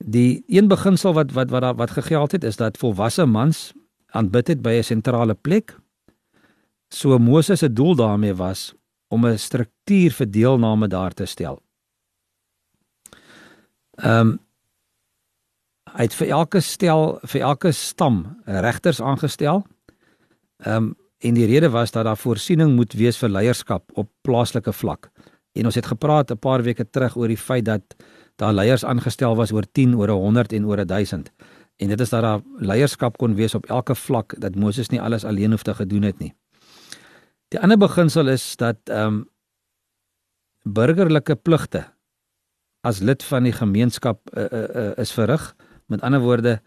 Die 0.04 0.44
een 0.46 0.68
beginsel 0.68 1.12
wat 1.12 1.32
wat 1.32 1.50
wat 1.50 1.76
wat 1.76 1.90
gegeld 1.90 2.32
het 2.32 2.44
is 2.44 2.56
dat 2.56 2.78
volwasse 2.78 3.26
mans 3.26 3.72
aanbid 4.06 4.48
het 4.48 4.62
by 4.62 4.78
'n 4.78 4.82
sentrale 4.84 5.34
plek. 5.34 5.76
So 6.88 7.18
Moses 7.18 7.58
se 7.58 7.72
doel 7.72 7.94
daarmee 7.94 8.34
was 8.34 8.74
om 9.08 9.26
'n 9.26 9.38
struktuur 9.38 10.12
vir 10.12 10.30
deelname 10.30 10.88
daar 10.88 11.12
te 11.12 11.24
stel. 11.24 11.62
Ehm 13.90 14.20
um, 14.20 14.38
hy 15.92 16.02
het 16.02 16.14
vir 16.14 16.28
elke 16.28 16.60
stel 16.60 17.18
vir 17.22 17.40
elke 17.40 17.72
stam 17.72 18.40
regters 18.44 19.00
aangestel. 19.00 19.66
Ehm 20.56 20.76
um, 20.76 20.96
en 21.18 21.34
die 21.34 21.46
rede 21.46 21.70
was 21.70 21.90
dat 21.90 22.04
daar 22.04 22.16
voorsiening 22.16 22.74
moet 22.74 22.92
wees 22.92 23.18
vir 23.18 23.28
leierskap 23.28 23.90
op 23.94 24.10
plaaslike 24.20 24.72
vlak. 24.72 25.10
En 25.52 25.64
ons 25.64 25.74
het 25.74 25.86
gepraat 25.86 26.30
'n 26.30 26.38
paar 26.38 26.62
weke 26.62 26.90
terug 26.90 27.16
oor 27.16 27.28
die 27.28 27.36
feit 27.36 27.64
dat 27.64 27.82
daar 28.36 28.52
leiers 28.52 28.84
aangestel 28.84 29.36
was 29.36 29.52
oor 29.52 29.64
10 29.72 29.96
oor 29.96 30.08
100 30.08 30.52
en 30.52 30.66
oor 30.66 30.86
1000 30.86 31.32
en 31.76 31.88
dit 31.88 32.00
is 32.00 32.12
dat 32.12 32.22
daar 32.22 32.40
leierskap 32.58 33.16
kon 33.18 33.34
wees 33.34 33.54
op 33.54 33.66
elke 33.66 33.94
vlak 33.94 34.34
dat 34.38 34.54
Moses 34.54 34.88
nie 34.88 35.00
alles 35.00 35.24
alleen 35.24 35.50
hoef 35.50 35.62
te 35.62 35.74
gedoen 35.74 36.02
het 36.02 36.18
nie. 36.18 36.32
Die 37.48 37.60
ander 37.60 37.78
beginsel 37.78 38.28
is 38.28 38.56
dat 38.56 38.78
ehm 38.84 39.06
um, 39.06 39.30
burgerlike 40.62 41.34
pligte 41.34 41.82
as 42.86 43.00
lid 43.02 43.22
van 43.22 43.42
die 43.42 43.52
gemeenskap 43.52 44.20
uh, 44.30 44.44
uh, 44.44 44.62
uh, 44.74 44.90
is 44.96 45.12
verrig. 45.12 45.54
Met 45.86 46.02
ander 46.06 46.20
woorde, 46.20 46.60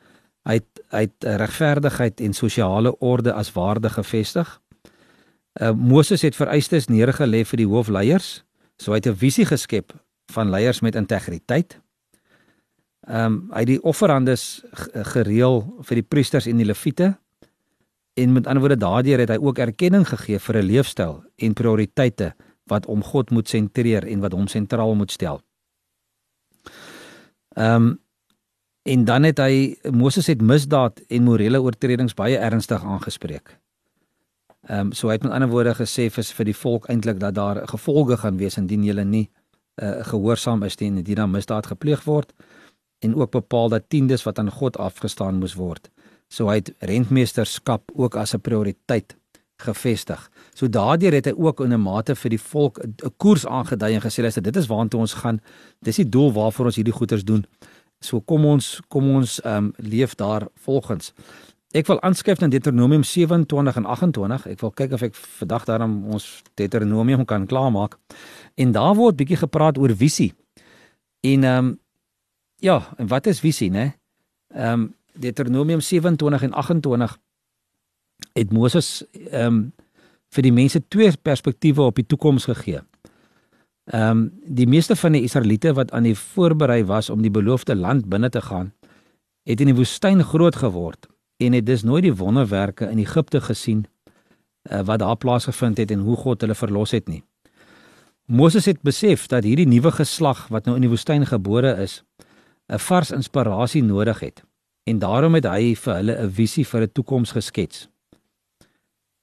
hy 0.44 0.58
het, 0.60 0.82
hy 0.92 1.08
regverdigheid 1.40 2.20
en 2.22 2.34
sosiale 2.34 2.92
orde 3.00 3.34
as 3.34 3.54
waarde 3.56 3.90
gevestig. 3.90 4.62
Uh, 5.62 5.72
Moses 5.72 6.22
het 6.22 6.36
vereistes 6.36 6.88
neerge 6.92 7.28
lê 7.28 7.46
vir 7.48 7.64
die 7.64 7.68
hoofleiers, 7.68 8.44
so 8.78 8.92
hy 8.92 9.00
het 9.00 9.08
'n 9.08 9.16
visie 9.16 9.46
geskep 9.46 9.96
van 10.32 10.50
leiers 10.50 10.80
met 10.80 10.96
integriteit. 10.96 11.80
Ehm 13.06 13.26
um, 13.26 13.36
hy 13.54 13.62
het 13.62 13.70
die 13.70 13.82
offerandes 13.84 14.64
gereël 15.14 15.62
vir 15.86 16.02
die 16.02 16.08
priesters 16.08 16.48
en 16.50 16.58
die 16.58 16.66
leviete. 16.66 17.14
En 18.16 18.34
met 18.34 18.48
ander 18.48 18.64
woorde 18.64 18.78
daardeur 18.82 19.20
het 19.20 19.30
hy 19.30 19.38
ook 19.38 19.60
erkenning 19.60 20.08
gegee 20.08 20.40
vir 20.40 20.58
'n 20.58 20.66
leefstyl 20.66 21.24
en 21.36 21.54
prioriteite 21.54 22.34
wat 22.66 22.86
om 22.86 23.04
God 23.04 23.30
moet 23.32 23.50
sentreer 23.50 24.08
en 24.08 24.20
wat 24.20 24.32
hom 24.32 24.48
sentraal 24.48 24.96
moet 24.96 25.12
stel. 25.12 25.42
Ehm 27.56 27.76
um, 27.76 28.00
en 28.86 29.06
dan 29.06 29.24
het 29.24 29.38
hy 29.38 29.78
Moses 29.92 30.28
het 30.28 30.42
misdaad 30.42 31.00
en 31.08 31.24
morele 31.24 31.62
oortredings 31.62 32.14
baie 32.14 32.38
ernstig 32.38 32.84
aangespreek. 32.84 33.60
Ehm 34.68 34.80
um, 34.80 34.92
so 34.92 35.08
hy 35.08 35.14
het 35.14 35.24
met 35.24 35.32
ander 35.32 35.50
woorde 35.50 35.76
gesê 35.76 36.10
vir 36.10 36.24
vir 36.24 36.46
die 36.46 36.58
volk 36.58 36.90
eintlik 36.90 37.20
dat 37.20 37.36
daar 37.36 37.68
gevolge 37.68 38.18
gaan 38.18 38.38
wees 38.38 38.58
indien 38.58 38.84
hulle 38.84 39.04
nie 39.04 39.30
uh, 39.30 39.45
gehoorsaam 39.82 40.64
is 40.64 40.76
teen 40.76 41.04
die 41.04 41.16
dan 41.16 41.32
misdaad 41.32 41.66
gepleeg 41.68 42.04
word 42.04 42.34
en 43.00 43.16
ook 43.16 43.32
bepaal 43.32 43.70
dat 43.70 43.90
tiendes 43.90 44.24
wat 44.24 44.40
aan 44.40 44.52
God 44.52 44.78
afgestaan 44.78 45.40
moes 45.40 45.54
word. 45.54 45.90
So 46.28 46.48
hy 46.50 46.56
het 46.62 46.74
rentmeesterskap 46.80 47.92
ook 47.94 48.16
as 48.16 48.34
'n 48.34 48.42
prioriteit 48.42 49.16
gevestig. 49.58 50.32
So 50.54 50.68
daardeur 50.68 51.14
het 51.14 51.26
hy 51.26 51.34
ook 51.38 51.60
in 51.60 51.74
'n 51.74 51.82
mate 51.82 52.16
vir 52.16 52.30
die 52.30 52.42
volk 52.42 52.80
'n 52.80 53.14
koers 53.18 53.46
aangedui 53.46 53.94
en 53.94 54.02
gesê 54.02 54.22
dat 54.22 54.44
dit 54.44 54.56
is 54.56 54.68
waartoe 54.68 55.00
ons 55.00 55.14
gaan. 55.14 55.42
Dis 55.80 55.96
die 55.96 56.10
doel 56.10 56.32
waarvoor 56.34 56.66
ons 56.66 56.76
hierdie 56.76 56.94
goeders 56.94 57.24
doen. 57.24 57.46
So 58.00 58.22
kom 58.22 58.46
ons 58.46 58.82
kom 58.88 59.16
ons 59.16 59.42
ehm 59.42 59.56
um, 59.56 59.74
leef 59.78 60.16
daar 60.16 60.48
volgens. 60.54 61.14
Ek 61.76 61.90
wil 61.92 61.98
aanskryf 62.08 62.40
na 62.40 62.48
Deuteronomium 62.48 63.04
27 63.04 63.76
en 63.76 63.86
28. 63.86 64.46
Ek 64.54 64.62
wil 64.64 64.72
kyk 64.80 64.94
of 64.96 65.02
ek 65.04 65.18
vandag 65.42 65.66
daarom 65.68 65.96
ons 66.16 66.26
Deuteronomium 66.56 67.26
kan 67.28 67.48
klaarmaak. 67.52 67.98
En 68.56 68.72
daar 68.72 68.94
word 68.96 69.18
bietjie 69.20 69.42
gepraat 69.42 69.80
oor 69.82 69.92
visie. 69.92 70.32
En 71.26 71.44
ehm 71.44 71.66
um, 71.66 71.74
ja, 72.64 72.78
en 72.98 73.10
wat 73.12 73.28
is 73.28 73.42
visie, 73.44 73.70
né? 73.72 73.92
Ehm 74.56 74.86
um, 74.86 74.94
Deuteronomium 75.20 75.82
27 75.82 76.42
en 76.44 76.54
28 76.54 77.18
het 78.34 78.54
Moses 78.54 79.04
ehm 79.32 79.46
um, 79.46 79.74
vir 80.36 80.44
die 80.44 80.52
mense 80.52 80.80
twee 80.88 81.12
perspektiewe 81.22 81.82
op 81.82 81.96
die 81.96 82.06
toekoms 82.08 82.48
gegee. 82.48 82.80
Ehm 83.92 84.10
um, 84.10 84.32
die 84.48 84.68
meeste 84.68 84.96
van 84.96 85.12
die 85.12 85.24
Israeliete 85.28 85.74
wat 85.74 85.92
aan 85.92 86.08
die 86.08 86.16
voorberei 86.16 86.86
was 86.86 87.10
om 87.10 87.22
die 87.22 87.32
beloofde 87.32 87.76
land 87.76 88.08
binne 88.08 88.30
te 88.30 88.42
gaan, 88.42 88.72
het 89.44 89.60
in 89.60 89.74
die 89.74 89.76
woestyn 89.76 90.24
groot 90.24 90.56
geword 90.56 91.12
en 91.38 91.54
het 91.54 91.66
dus 91.66 91.84
nooit 91.84 92.04
die 92.04 92.16
wonderwerke 92.16 92.90
in 92.90 92.98
Egipte 92.98 93.42
gesien 93.42 93.86
uh, 93.86 94.82
wat 94.82 95.00
daar 95.00 95.18
plaasgevind 95.18 95.78
het 95.78 95.92
en 95.92 96.00
hoe 96.00 96.16
God 96.16 96.42
hulle 96.42 96.56
verlos 96.56 96.92
het 96.92 97.08
nie. 97.08 97.24
Moses 98.26 98.66
het 98.66 98.82
besef 98.82 99.28
dat 99.28 99.44
hierdie 99.44 99.68
nuwe 99.68 99.92
geslag 99.92 100.48
wat 100.48 100.66
nou 100.66 100.76
in 100.76 100.82
die 100.82 100.90
woestyn 100.90 101.26
gebore 101.26 101.76
is, 101.82 102.04
'n 102.68 102.80
vars 102.80 103.12
inspirasie 103.12 103.84
nodig 103.84 104.20
het 104.20 104.44
en 104.84 105.00
daarom 105.00 105.34
het 105.34 105.46
hy 105.46 105.76
vir 105.76 105.96
hulle 105.96 106.16
'n 106.24 106.32
visie 106.32 106.66
vir 106.66 106.82
'n 106.82 106.92
toekoms 106.92 107.32
geskets. 107.32 107.90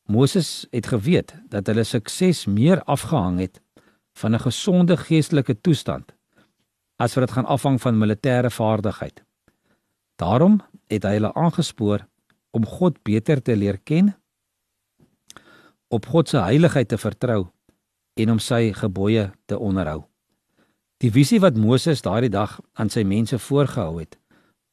Moses 0.07 0.67
het 0.71 0.87
geweet 0.87 1.35
dat 1.49 1.67
hulle 1.67 1.85
sukses 1.85 2.47
meer 2.47 2.83
afgehang 2.85 3.39
het 3.39 3.61
van 4.13 4.35
'n 4.35 4.41
gesonde 4.41 4.97
geestelike 4.97 5.61
toestand 5.61 6.13
as 6.97 7.15
wat 7.15 7.27
dit 7.27 7.35
gaan 7.35 7.47
afhang 7.47 7.81
van 7.81 7.99
militêre 7.99 8.51
vaardigheid. 8.51 9.23
Daarom 10.17 10.61
het 10.93 11.07
hy 11.09 11.17
hulle 11.17 11.33
aangespoor 11.35 12.07
om 12.53 12.69
God 12.69 13.01
beter 13.03 13.41
te 13.43 13.57
leer 13.57 13.79
ken, 13.81 14.13
op 15.93 16.07
God 16.07 16.29
se 16.29 16.41
heiligheid 16.41 16.89
te 16.89 16.99
vertrou 17.01 17.47
en 18.21 18.35
om 18.37 18.41
sy 18.41 18.73
gebooie 18.77 19.31
te 19.49 19.59
onderhou. 19.59 20.05
Die 21.03 21.11
visie 21.11 21.41
wat 21.43 21.59
Moses 21.59 22.05
daardie 22.05 22.31
dag 22.33 22.61
aan 22.79 22.93
sy 22.93 23.03
mense 23.09 23.39
voorgehou 23.41 23.99
het, 23.99 24.19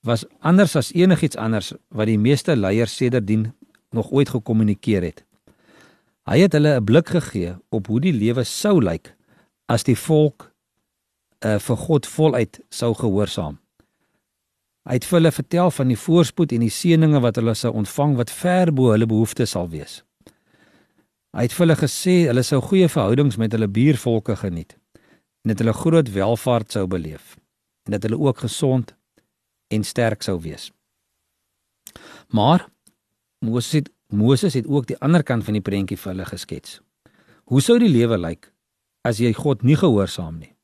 was 0.05 0.25
anders 0.39 0.75
as 0.79 0.91
enigiets 0.95 1.39
anders 1.39 1.73
wat 1.95 2.07
die 2.07 2.19
meeste 2.19 2.55
leiers 2.55 2.95
sedertdien 2.95 3.49
nog 3.95 4.11
ooit 4.11 4.29
gekommunikeer 4.29 5.03
het. 5.03 5.23
Hy 6.29 6.37
het 6.45 6.53
hulle 6.53 6.77
'n 6.79 6.85
blik 6.85 7.09
gegee 7.09 7.57
op 7.69 7.87
hoe 7.87 7.99
die 7.99 8.13
lewe 8.13 8.43
sou 8.43 8.79
lyk 8.81 9.15
as 9.67 9.83
die 9.83 9.97
volk 9.97 10.51
uh, 11.45 11.57
vir 11.59 11.77
God 11.77 12.05
voluit 12.05 12.59
sou 12.69 12.93
gehoorsaam. 12.93 13.59
Hy 14.87 14.97
het 14.97 15.05
vir 15.05 15.19
hulle 15.19 15.31
vertel 15.35 15.71
van 15.75 15.91
die 15.91 15.99
voorspoed 15.99 16.53
en 16.55 16.63
die 16.63 16.73
seënings 16.73 17.21
wat 17.23 17.39
hulle 17.39 17.55
sou 17.57 17.73
ontvang 17.81 18.15
wat 18.19 18.31
ver 18.31 18.71
bo 18.73 18.93
hulle 18.93 19.09
behoeftes 19.09 19.53
sal 19.55 19.69
wees. 19.69 20.01
Hy 21.35 21.45
het 21.45 21.53
vir 21.53 21.65
hulle 21.65 21.77
gesê 21.77 22.15
hulle 22.29 22.43
sou 22.45 22.61
goeie 22.63 22.87
verhoudings 22.89 23.37
met 23.37 23.53
hulle 23.53 23.69
buurvolke 23.69 24.37
geniet 24.39 24.77
en 25.43 25.53
dat 25.53 25.61
hulle 25.61 25.75
groot 25.77 26.09
welvaart 26.15 26.73
sou 26.73 26.87
beleef 26.89 27.35
en 27.85 27.95
dat 27.95 28.07
hulle 28.07 28.17
ook 28.17 28.45
gesond 28.45 28.95
en 29.69 29.85
sterk 29.85 30.25
sou 30.25 30.39
wees. 30.41 30.71
Maar 32.33 32.65
Moses 33.45 33.71
het 33.71 33.89
Moses 34.09 34.55
het 34.57 34.65
ook 34.65 34.87
die 34.89 34.97
ander 35.05 35.21
kant 35.23 35.45
van 35.45 35.53
die 35.53 35.61
prentjie 35.61 35.97
vir 35.97 36.11
hulle 36.15 36.25
geskets. 36.25 36.79
Hoe 37.45 37.61
sou 37.61 37.77
die 37.81 37.91
lewe 37.91 38.17
lyk 38.17 38.49
as 39.05 39.19
jy 39.21 39.29
God 39.37 39.61
nie 39.61 39.77
gehoorsaam 39.77 40.39
nie? 40.41 40.55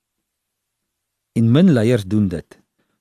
En 1.37 1.51
min 1.53 1.69
leiers 1.69 2.07
doen 2.09 2.25
dit. 2.31 2.57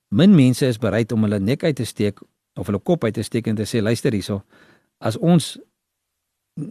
Min 0.09 0.35
mense 0.35 0.67
is 0.67 0.77
bereid 0.81 1.11
om 1.11 1.23
hulle 1.25 1.39
nek 1.39 1.63
uit 1.63 1.75
te 1.75 1.85
steek 1.85 2.21
of 2.55 2.67
hulle 2.69 2.79
kop 2.79 3.03
uit 3.03 3.13
te 3.13 3.23
steek 3.23 3.47
en 3.47 3.55
te 3.55 3.65
sê 3.67 3.81
luister 3.81 4.13
hierso, 4.15 4.41
as 4.99 5.17
ons 5.17 5.55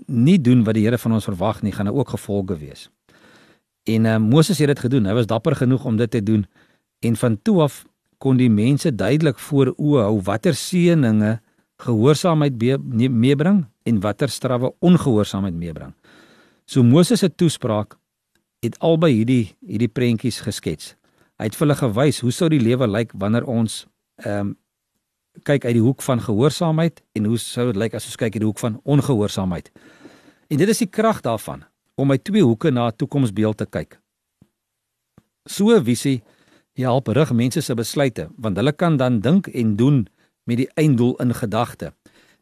nie 0.08 0.38
doen 0.40 0.62
wat 0.64 0.78
die 0.78 0.86
Here 0.86 0.98
van 0.98 1.12
ons 1.12 1.26
verwag 1.28 1.60
nie, 1.62 1.72
gaan 1.72 1.90
daar 1.90 1.98
ook 1.98 2.14
gevolge 2.14 2.56
wees. 2.56 2.88
En 3.84 4.06
uh, 4.08 4.16
Moses 4.16 4.58
het 4.58 4.70
dit 4.72 4.80
gedoen. 4.86 5.04
Hy 5.04 5.12
was 5.12 5.28
dapper 5.28 5.56
genoeg 5.56 5.84
om 5.84 5.98
dit 6.00 6.10
te 6.10 6.22
doen. 6.22 6.46
En 7.04 7.16
van 7.20 7.36
toe 7.42 7.60
af 7.66 7.82
kon 8.18 8.38
die 8.40 8.48
mense 8.48 8.94
duidelik 8.94 9.38
voor 9.38 9.74
oë 9.76 10.06
hou 10.06 10.20
watter 10.24 10.56
seëninge 10.56 11.36
gehoorsaamheid 11.84 12.56
meebring 13.12 13.64
en 13.84 14.00
watter 14.00 14.30
strawwe 14.32 14.72
ongehoorsaamheid 14.80 15.54
meebring. 15.54 15.92
So 16.64 16.82
Moses 16.82 17.20
se 17.20 17.28
toespraak 17.28 17.98
het 18.64 18.78
albei 18.80 19.12
hierdie 19.18 19.52
hierdie 19.60 19.90
prentjies 19.92 20.40
geskets. 20.40 20.94
Hy 21.38 21.48
het 21.48 21.56
vir 21.58 21.66
hulle 21.66 21.78
gewys 21.78 22.20
hoe 22.22 22.32
sou 22.32 22.48
die 22.52 22.62
lewe 22.62 22.86
lyk 22.86 23.14
wanneer 23.18 23.48
ons 23.50 23.84
ehm 24.22 24.40
um, 24.40 24.52
kyk 25.42 25.64
uit 25.66 25.74
die 25.74 25.82
hoek 25.82 26.02
van 26.06 26.20
gehoorsaamheid 26.22 27.00
en 27.18 27.24
hoe 27.26 27.38
sou 27.42 27.64
dit 27.72 27.78
lyk 27.82 27.96
as 27.98 28.04
ons 28.06 28.18
kyk 28.20 28.36
uit 28.36 28.42
die 28.44 28.46
hoek 28.46 28.60
van 28.62 28.76
ongehoorsaamheid. 28.86 29.72
En 30.46 30.60
dit 30.60 30.70
is 30.70 30.78
die 30.84 30.86
krag 30.86 31.24
daarvan 31.26 31.64
om 31.98 32.06
my 32.06 32.20
twee 32.22 32.44
hoeke 32.46 32.70
na 32.70 32.86
'n 32.86 32.96
toekomsbeeld 32.96 33.56
te 33.56 33.66
kyk. 33.66 33.98
So 35.46 35.74
'n 35.74 35.84
visie 35.84 36.22
help 36.74 37.08
rig 37.08 37.32
mense 37.32 37.60
se 37.60 37.74
besluite 37.74 38.28
want 38.36 38.56
hulle 38.56 38.72
kan 38.72 38.96
dan 38.96 39.20
dink 39.20 39.46
en 39.46 39.76
doen 39.76 40.06
met 40.44 40.56
die 40.56 40.70
einddoel 40.74 41.16
in 41.16 41.34
gedagte. 41.34 41.92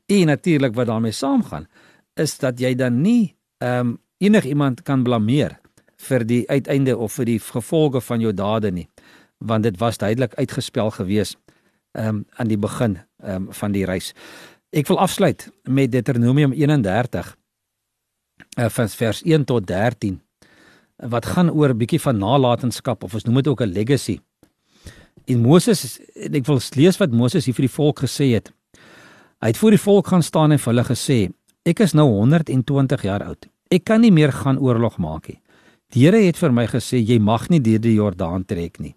En 0.07 0.27
natuurlik 0.27 0.75
wat 0.75 0.87
daarmee 0.87 1.13
saamgaan 1.13 1.67
is 2.15 2.39
dat 2.39 2.61
jy 2.61 2.75
dan 2.75 3.01
nie 3.01 3.37
ehm 3.59 3.79
um, 3.79 3.99
enigiemand 4.19 4.83
kan 4.83 5.03
blameer 5.03 5.62
vir 6.09 6.25
die 6.27 6.43
uiteinde 6.49 6.97
of 6.97 7.13
vir 7.13 7.25
die 7.25 7.39
gevolge 7.39 8.01
van 8.01 8.21
jou 8.21 8.33
dade 8.33 8.71
nie 8.71 8.89
want 9.43 9.63
dit 9.67 9.79
was 9.79 9.99
duidelik 9.99 10.35
uitgespel 10.35 10.91
gewees 10.91 11.37
ehm 11.93 12.09
um, 12.09 12.27
aan 12.41 12.49
die 12.49 12.59
begin 12.59 12.99
ehm 13.23 13.35
um, 13.35 13.53
van 13.53 13.73
die 13.73 13.85
reis. 13.85 14.13
Ek 14.71 14.89
wil 14.89 14.99
afsluit 14.99 15.51
met 15.69 15.93
Deuteronomium 15.93 16.53
31 16.53 17.37
uh, 18.59 18.69
vers 18.69 19.23
1 19.23 19.45
tot 19.45 19.67
13 19.67 20.21
wat 20.97 21.27
gaan 21.27 21.51
oor 21.51 21.69
'n 21.75 21.79
bietjie 21.79 22.01
van 22.01 22.19
nalatenskap 22.19 23.03
of 23.03 23.15
ons 23.15 23.25
noem 23.25 23.35
dit 23.35 23.49
ook 23.49 23.61
'n 23.61 23.73
legacy. 23.73 24.21
En 25.27 25.41
Moses 25.41 26.01
ek 26.15 26.47
wil 26.47 26.61
lees 26.75 26.97
wat 26.97 27.11
Moses 27.11 27.45
hier 27.45 27.55
vir 27.55 27.67
die 27.67 27.77
volk 27.77 28.01
gesê 28.01 28.33
het. 28.33 28.53
Hy 29.41 29.49
het 29.49 29.59
voor 29.59 29.71
die 29.71 29.85
volk 29.85 30.07
gaan 30.07 30.23
staan 30.23 30.53
en 30.53 30.59
vir 30.59 30.73
hulle 30.73 30.85
gesê: 30.85 31.33
"Ek 31.65 31.81
is 31.81 31.93
nou 31.93 32.09
120 32.09 33.03
jaar 33.03 33.23
oud. 33.25 33.49
Ek 33.71 33.85
kan 33.85 34.01
nie 34.01 34.13
meer 34.13 34.33
gaan 34.33 34.59
oorlog 34.59 34.99
maak 34.99 35.29
nie. 35.29 35.42
Die 35.93 36.07
Here 36.07 36.23
het 36.25 36.39
vir 36.41 36.55
my 36.57 36.63
gesê 36.71 37.03
jy 37.05 37.19
mag 37.21 37.51
nie 37.53 37.59
deur 37.61 37.81
die 37.85 37.99
Jordaan 37.99 38.47
trek 38.49 38.79
nie. 38.81 38.95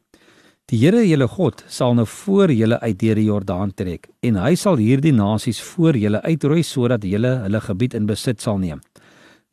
Die 0.72 0.78
Here 0.80 1.02
julle 1.04 1.26
God 1.28 1.66
sal 1.68 1.92
nou 1.98 2.06
voor 2.08 2.54
julle 2.56 2.78
uit 2.80 2.96
deur 3.02 3.20
die 3.20 3.26
Jordaan 3.28 3.74
trek 3.76 4.08
en 4.24 4.38
hy 4.40 4.54
sal 4.56 4.80
hierdie 4.80 5.12
nasies 5.12 5.60
voor 5.74 6.00
julle 6.00 6.22
uitroei 6.24 6.64
sodat 6.64 7.04
julle 7.04 7.34
hulle 7.42 7.62
gebied 7.66 7.98
in 8.00 8.08
besit 8.08 8.40
sal 8.40 8.62
neem. 8.64 8.80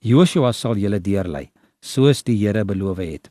Joshua 0.06 0.52
sal 0.54 0.78
julle 0.78 1.02
deurlei 1.02 1.48
soos 1.82 2.22
die 2.22 2.38
Here 2.44 2.62
beloof 2.62 3.02
het. 3.02 3.26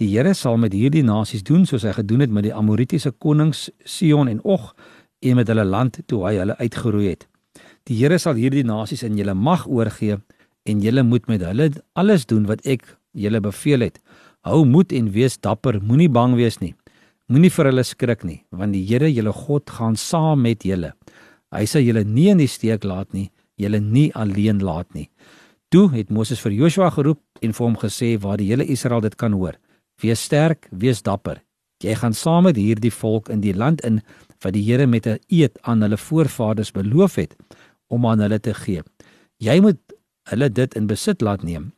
Die 0.00 0.08
Here 0.14 0.32
sal 0.32 0.56
met 0.56 0.72
hierdie 0.72 1.04
nasies 1.04 1.44
doen 1.44 1.68
soos 1.68 1.84
hy 1.84 1.92
gedoen 2.00 2.24
het 2.24 2.32
met 2.32 2.48
die 2.48 2.56
Amoritiese 2.56 3.12
konings 3.12 3.68
Sion 3.84 4.32
en 4.32 4.40
Og 4.40 4.72
en 5.20 5.36
met 5.36 5.52
hulle 5.52 5.68
land 5.68 6.00
toe 6.08 6.24
hy 6.30 6.38
hulle 6.40 6.56
uitgeroei 6.64 7.10
het. 7.12 7.28
Die 7.84 8.00
Here 8.00 8.16
sal 8.16 8.40
hierdie 8.40 8.64
nasies 8.64 9.04
in 9.04 9.20
julle 9.20 9.36
mag 9.36 9.68
oorgee 9.68 10.16
en 10.64 10.80
julle 10.80 11.04
moet 11.04 11.28
met 11.28 11.44
hulle 11.44 11.74
alles 11.92 12.24
doen 12.24 12.48
wat 12.48 12.64
ek 12.64 12.88
julle 13.14 13.40
beveel 13.40 13.86
het. 13.86 14.00
Hou 14.44 14.64
moed 14.68 14.92
en 14.92 15.10
wees 15.14 15.38
dapper, 15.38 15.80
moenie 15.82 16.10
bang 16.12 16.34
wees 16.36 16.60
nie. 16.60 16.74
Moenie 17.32 17.50
vir 17.50 17.70
hulle 17.70 17.84
skrik 17.86 18.24
nie, 18.28 18.42
want 18.52 18.76
die 18.76 18.84
Here, 18.84 19.08
julle 19.08 19.32
God, 19.32 19.70
gaan 19.70 19.96
saam 19.96 20.42
met 20.44 20.66
julle. 20.66 20.92
Hy 21.54 21.64
sal 21.70 21.86
julle 21.86 22.04
nie 22.04 22.28
in 22.32 22.42
die 22.42 22.50
steek 22.50 22.84
laat 22.84 23.14
nie, 23.14 23.30
julle 23.56 23.80
nie 23.80 24.10
alleen 24.12 24.60
laat 24.60 24.90
nie. 24.94 25.08
Toe 25.72 25.88
het 25.94 26.10
Moses 26.10 26.42
vir 26.44 26.52
Joshua 26.52 26.90
geroep 26.92 27.22
en 27.42 27.54
vir 27.56 27.64
hom 27.64 27.78
gesê 27.80 28.12
waar 28.20 28.38
die 28.38 28.50
hele 28.50 28.66
Israel 28.70 29.00
dit 29.02 29.16
kan 29.18 29.32
hoor: 29.32 29.56
Wees 30.02 30.22
sterk, 30.26 30.68
wees 30.70 31.02
dapper. 31.02 31.40
Jy 31.82 31.96
gaan 32.00 32.14
saam 32.14 32.46
met 32.48 32.56
hierdie 32.60 32.92
volk 32.94 33.28
in 33.32 33.40
die 33.44 33.54
land 33.54 33.82
in 33.84 34.00
wat 34.44 34.54
die 34.54 34.62
Here 34.62 34.86
met 34.86 35.06
'n 35.06 35.18
eed 35.28 35.58
aan 35.62 35.82
hulle 35.82 35.96
voorvaders 35.96 36.72
beloof 36.72 37.16
het 37.16 37.36
om 37.88 38.06
aan 38.06 38.20
hulle 38.20 38.40
te 38.40 38.54
gee. 38.54 38.82
Jy 39.38 39.60
moet 39.60 39.80
hulle 40.30 40.48
dit 40.48 40.74
in 40.74 40.86
besit 40.86 41.20
laat 41.20 41.42
neem. 41.42 41.72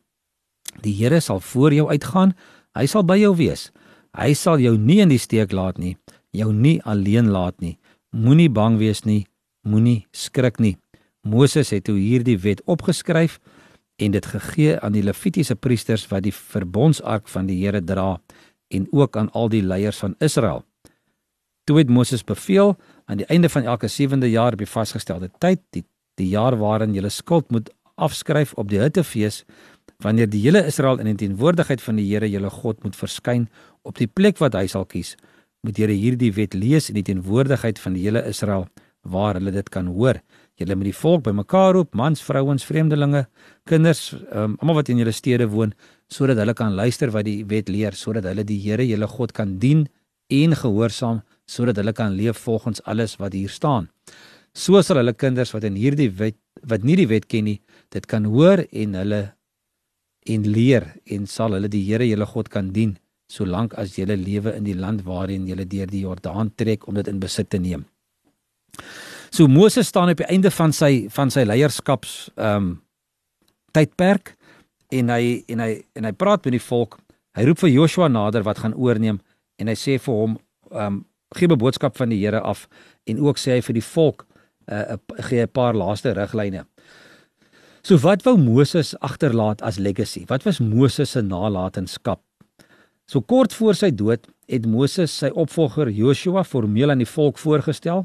Die 0.83 0.93
Here 0.93 1.19
sal 1.21 1.39
voor 1.39 1.73
jou 1.73 1.87
uitgaan, 1.89 2.33
hy 2.77 2.85
sal 2.85 3.03
by 3.07 3.17
jou 3.21 3.33
wees. 3.37 3.69
Hy 4.17 4.33
sal 4.33 4.61
jou 4.61 4.77
nie 4.77 4.99
in 5.03 5.11
die 5.13 5.21
steek 5.21 5.53
laat 5.53 5.77
nie, 5.77 5.95
jou 6.33 6.51
nie 6.53 6.79
alleen 6.85 7.31
laat 7.33 7.59
nie. 7.61 7.77
Moenie 8.15 8.49
bang 8.49 8.77
wees 8.81 9.03
nie, 9.05 9.25
moenie 9.67 10.05
skrik 10.15 10.59
nie. 10.63 10.77
Moses 11.27 11.73
het 11.75 11.85
toe 11.89 11.97
hierdie 11.99 12.37
wet 12.39 12.61
opgeskryf 12.65 13.39
en 13.97 14.13
dit 14.13 14.25
gegee 14.25 14.77
aan 14.79 14.95
die 14.95 15.03
Levitiese 15.03 15.55
priesters 15.55 16.05
wat 16.11 16.23
die 16.25 16.33
verbondsark 16.33 17.27
van 17.27 17.49
die 17.49 17.59
Here 17.63 17.81
dra 17.81 18.17
en 18.73 18.87
ook 18.91 19.17
aan 19.17 19.31
al 19.31 19.49
die 19.49 19.63
leiers 19.63 19.99
van 20.03 20.15
Israel. 20.19 20.63
Toe 21.67 21.77
het 21.81 21.89
Moses 21.89 22.23
beveel 22.23 22.75
aan 23.05 23.19
die 23.21 23.27
einde 23.27 23.49
van 23.49 23.63
elke 23.63 23.89
7de 23.91 24.29
jaar 24.31 24.53
op 24.55 24.61
die 24.63 24.69
vasgestelde 24.69 25.31
tyd, 25.39 25.61
die 25.69 25.83
die 26.17 26.31
jaar 26.31 26.55
waarin 26.57 26.95
jy 26.95 27.09
skuld 27.13 27.51
moet 27.53 27.69
afskryf 27.95 28.53
op 28.57 28.69
die 28.71 28.79
Hittefees, 28.81 29.43
wanneer 30.03 30.29
die 30.29 30.41
hele 30.43 30.65
Israel 30.67 30.99
in 31.01 31.09
die 31.11 31.17
teenwoordigheid 31.25 31.81
van 31.81 31.97
die 31.99 32.07
Here 32.09 32.29
julle 32.29 32.49
God 32.53 32.83
moet 32.83 32.95
verskyn 32.95 33.47
op 33.87 33.97
die 33.97 34.07
plek 34.07 34.41
wat 34.43 34.57
hy 34.57 34.67
sal 34.67 34.85
kies, 34.85 35.15
moet 35.65 35.79
jy 35.79 35.89
hierdie 35.93 36.33
wet 36.35 36.53
lees 36.53 36.91
in 36.91 36.99
die 36.99 37.05
teenwoordigheid 37.07 37.79
van 37.79 37.97
die 37.97 38.05
hele 38.05 38.23
Israel 38.29 38.67
waar 39.07 39.37
hulle 39.39 39.53
dit 39.55 39.69
kan 39.71 39.87
hoor. 39.87 40.19
Julle 40.57 40.75
moet 40.75 40.89
die 40.89 40.97
volk 40.99 41.23
bymekaar 41.27 41.75
roep, 41.77 41.93
mans, 41.95 42.21
vrouens, 42.25 42.65
vreemdelinge, 42.65 43.27
kinders, 43.69 44.09
um, 44.33 44.57
almal 44.61 44.79
wat 44.81 44.89
in 44.89 44.99
julle 45.01 45.13
stede 45.15 45.47
woon, 45.51 45.73
sodat 46.11 46.39
hulle 46.41 46.55
kan 46.57 46.75
luister 46.75 47.11
wat 47.13 47.27
die 47.27 47.43
wet 47.47 47.69
leer, 47.69 47.95
sodat 47.95 48.25
hulle 48.27 48.45
die 48.47 48.59
Here, 48.63 48.85
julle 48.87 49.07
God 49.07 49.35
kan 49.37 49.57
dien 49.61 49.85
en 50.33 50.55
gehoorsaam, 50.57 51.21
sodat 51.47 51.77
hulle 51.79 51.93
kan 51.95 52.15
leef 52.17 52.41
volgens 52.43 52.81
alles 52.83 53.15
wat 53.21 53.37
hier 53.37 53.53
staan. 53.53 53.87
So 54.57 54.81
sal 54.81 54.99
hulle 54.99 55.13
kinders 55.13 55.53
wat 55.53 55.67
in 55.67 55.77
hierdie 55.77 56.09
wet 56.17 56.39
wat 56.67 56.83
nie 56.83 56.95
die 56.97 57.07
wet 57.07 57.27
ken 57.29 57.45
nie, 57.45 57.59
dit 57.93 58.05
kan 58.09 58.25
hoor 58.25 58.63
en 58.65 58.95
hulle 58.97 59.19
en 60.27 60.47
leer 60.47 60.85
en 61.05 61.27
sal 61.27 61.55
hulle 61.55 61.69
die 61.71 61.83
Here, 61.87 62.07
julle 62.07 62.25
God 62.25 62.49
kan 62.53 62.71
dien 62.75 62.97
solank 63.31 63.75
as 63.79 63.97
julle 63.97 64.15
lewe 64.15 64.53
in 64.55 64.63
die 64.63 64.75
land 64.75 65.03
waarin 65.07 65.47
julle 65.47 65.67
deur 65.67 65.89
die 65.91 66.03
Jordaan 66.05 66.53
trek 66.55 66.87
om 66.87 66.95
dit 66.95 67.07
in 67.11 67.19
besit 67.19 67.49
te 67.51 67.59
neem. 67.59 67.83
So 69.31 69.47
Moses 69.47 69.87
staan 69.91 70.09
op 70.09 70.21
die 70.21 70.29
einde 70.31 70.51
van 70.51 70.73
sy 70.73 71.07
van 71.13 71.31
sy 71.33 71.43
leierskaps 71.47 72.17
ehm 72.35 72.55
um, 72.55 72.75
tydperk 73.75 74.31
en 74.95 75.11
hy 75.11 75.43
en 75.51 75.59
hy 75.61 75.71
en 75.99 76.07
hy 76.07 76.13
praat 76.15 76.47
met 76.47 76.55
die 76.55 76.63
volk. 76.63 76.95
Hy 77.37 77.43
roep 77.45 77.59
vir 77.61 77.73
Joshua 77.73 78.07
nader 78.09 78.45
wat 78.47 78.63
gaan 78.63 78.73
oorneem 78.73 79.19
en 79.59 79.69
hy 79.69 79.75
sê 79.75 79.99
vir 79.99 80.23
hom 80.23 80.39
ehm 80.71 80.85
um, 80.85 81.05
gee 81.35 81.47
'n 81.47 81.59
boodskap 81.59 81.97
van 81.97 82.09
die 82.09 82.21
Here 82.23 82.39
af 82.39 82.67
en 83.05 83.19
ook 83.19 83.37
sê 83.37 83.57
hy 83.57 83.61
vir 83.61 83.73
die 83.73 83.83
volk 83.83 84.25
uh, 84.71 84.95
gee 85.27 85.43
'n 85.43 85.51
paar 85.51 85.75
laaste 85.75 86.13
riglyne. 86.13 86.65
So 87.87 87.95
wat 88.03 88.25
wou 88.25 88.33
Moses 88.35 88.89
agterlaat 88.99 89.61
as 89.63 89.77
legacy? 89.79 90.25
Wat 90.27 90.43
was 90.43 90.57
Moses 90.59 91.13
se 91.15 91.21
nalatenskap? 91.23 92.19
So 93.07 93.21
kort 93.23 93.53
voor 93.55 93.77
sy 93.79 93.93
dood 93.95 94.25
het 94.51 94.65
Moses 94.67 95.13
sy 95.15 95.29
opvolger 95.31 95.87
Joshua 95.95 96.43
formeel 96.43 96.91
aan 96.91 96.99
die 96.99 97.07
volk 97.07 97.39
voorgestel 97.39 98.03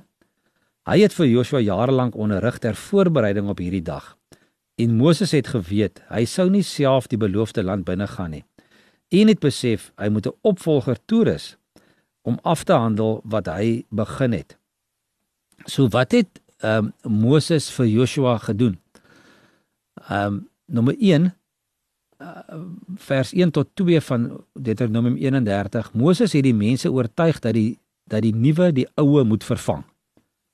Hy 0.87 1.01
het 1.03 1.15
vir 1.15 1.27
Joshua 1.27 1.61
jare 1.63 1.95
lank 1.95 2.15
onderrig 2.15 2.61
ter 2.63 2.79
voorbereiding 2.79 3.51
op 3.51 3.59
hierdie 3.63 3.83
dag. 3.83 4.17
En 4.79 4.95
Moses 4.99 5.35
het 5.35 5.51
geweet 5.51 5.99
hy 6.11 6.23
sou 6.31 6.47
nie 6.51 6.63
self 6.67 7.11
die 7.11 7.19
beloofde 7.19 7.63
land 7.67 7.87
binne 7.87 8.07
gaan 8.11 8.35
nie. 8.35 8.45
En 9.11 9.31
het 9.31 9.43
besef 9.43 9.91
hy 9.99 10.09
moet 10.15 10.27
'n 10.27 10.39
opvolger 10.43 10.99
toerus 11.07 11.57
om 12.23 12.39
af 12.43 12.63
te 12.65 12.73
handel 12.73 13.21
wat 13.25 13.47
hy 13.47 13.83
begin 13.91 14.33
het. 14.33 14.57
So 15.67 15.89
wat 15.89 16.13
het 16.13 16.39
um, 16.63 16.93
Moses 17.03 17.71
vir 17.71 17.87
Joshua 17.87 18.39
gedoen? 18.39 18.82
Ehm 20.13 20.27
um, 20.27 20.41
nommer 20.67 20.97
1 20.99 21.25
uh, 22.19 22.29
vers 22.97 23.33
1 23.33 23.51
tot 23.51 23.69
2 23.75 24.01
van 24.01 24.45
Deuteronomium 24.53 25.17
31. 25.17 25.93
Moses 25.93 26.33
het 26.33 26.45
die 26.47 26.55
mense 26.55 26.91
oortuig 26.93 27.39
dat 27.45 27.55
die 27.57 27.79
dat 28.05 28.25
die 28.25 28.35
nuwe 28.35 28.73
die 28.73 28.87
oue 29.01 29.25
moet 29.25 29.45
vervang. 29.45 29.85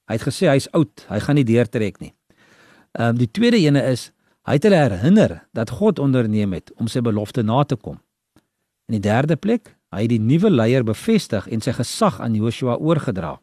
Hy 0.08 0.16
het 0.18 0.24
gesê 0.26 0.50
hy's 0.50 0.68
oud, 0.76 1.04
hy 1.08 1.18
gaan 1.24 1.38
nie 1.40 1.46
deurtrek 1.48 1.98
nie. 2.02 2.12
Ehm 2.98 3.14
um, 3.14 3.18
die 3.18 3.30
tweede 3.30 3.58
ene 3.58 3.82
is 3.90 4.10
hy 4.48 4.58
het 4.58 4.66
hulle 4.68 4.82
herinner 4.84 5.40
dat 5.52 5.74
God 5.80 5.98
onderneem 5.98 6.54
het 6.56 6.72
om 6.76 6.88
sy 6.88 7.02
belofte 7.04 7.42
na 7.42 7.64
te 7.64 7.76
kom. 7.76 7.98
In 8.88 8.98
die 8.98 9.04
derde 9.10 9.36
plek, 9.36 9.74
hy 9.92 10.04
het 10.06 10.12
die 10.12 10.22
nuwe 10.22 10.50
leier 10.50 10.84
bevestig 10.84 11.48
en 11.48 11.60
sy 11.64 11.74
gesag 11.76 12.20
aan 12.20 12.34
Joshua 12.34 12.76
oorgedra. 12.76 13.36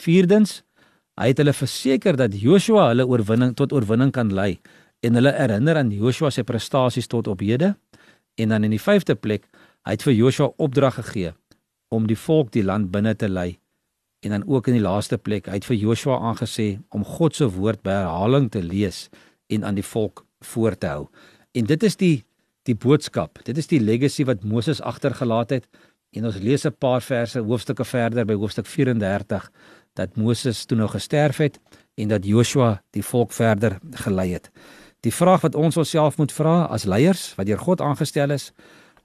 Vierdens, 0.00 0.62
hy 1.20 1.32
het 1.32 1.42
hulle 1.42 1.52
verseker 1.52 2.16
dat 2.16 2.36
Joshua 2.40 2.88
hulle 2.92 3.06
oorwinning 3.08 3.56
tot 3.56 3.72
oorwinning 3.72 4.12
kan 4.12 4.32
lei 4.32 4.56
en 5.02 5.18
hulle 5.18 5.32
herinner 5.34 5.76
aan 5.76 5.90
Joshua 5.90 6.30
se 6.30 6.44
prestasies 6.44 7.06
tot 7.06 7.28
op 7.28 7.40
hede. 7.40 7.74
En 8.34 8.48
dan 8.48 8.64
in 8.64 8.70
die 8.70 8.80
vyfde 8.80 9.14
plek, 9.14 9.48
hy 9.84 9.96
het 9.96 10.02
vir 10.06 10.14
Joshua 10.14 10.52
opdrag 10.56 10.94
gegee 10.94 11.34
om 11.92 12.06
die 12.06 12.16
volk 12.16 12.52
die 12.52 12.64
land 12.64 12.90
binne 12.90 13.12
te 13.18 13.28
lei 13.28 13.58
En 14.22 14.30
dan 14.30 14.48
ook 14.48 14.66
in 14.66 14.72
die 14.72 14.82
laaste 14.82 15.18
plek, 15.18 15.48
hy 15.50 15.58
het 15.58 15.66
vir 15.66 15.76
Joshua 15.76 16.20
aangesê 16.30 16.76
om 16.94 17.02
God 17.04 17.34
se 17.34 17.48
woord 17.50 17.82
herhaling 17.88 18.46
te 18.54 18.60
lees 18.62 19.08
en 19.50 19.64
aan 19.66 19.74
die 19.74 19.86
volk 19.86 20.22
voor 20.46 20.76
te 20.78 20.86
hou. 20.86 21.08
En 21.58 21.66
dit 21.66 21.82
is 21.82 21.98
die 21.98 22.18
die 22.62 22.76
boodskap. 22.78 23.40
Dit 23.42 23.58
is 23.58 23.66
die 23.66 23.80
legacy 23.82 24.22
wat 24.22 24.44
Moses 24.46 24.78
agtergelaat 24.78 25.50
het. 25.50 25.66
En 26.14 26.28
ons 26.30 26.38
lees 26.38 26.64
'n 26.64 26.76
paar 26.78 27.02
verse 27.02 27.38
hoofstukke 27.38 27.84
verder 27.84 28.24
by 28.24 28.34
hoofstuk 28.34 28.66
34 28.66 29.50
dat 29.94 30.16
Moses 30.16 30.64
toe 30.64 30.78
nou 30.78 30.88
gesterf 30.88 31.36
het 31.36 31.58
en 31.94 32.08
dat 32.08 32.24
Joshua 32.24 32.82
die 32.90 33.02
volk 33.02 33.32
verder 33.32 33.78
gelei 33.90 34.32
het. 34.32 34.50
Die 35.02 35.14
vraag 35.14 35.42
wat 35.42 35.54
ons 35.58 35.76
onsself 35.76 36.16
moet 36.16 36.32
vra 36.32 36.64
as 36.70 36.86
leiers 36.86 37.32
wat 37.38 37.46
deur 37.46 37.58
God 37.58 37.80
aangestel 37.82 38.30
is, 38.30 38.52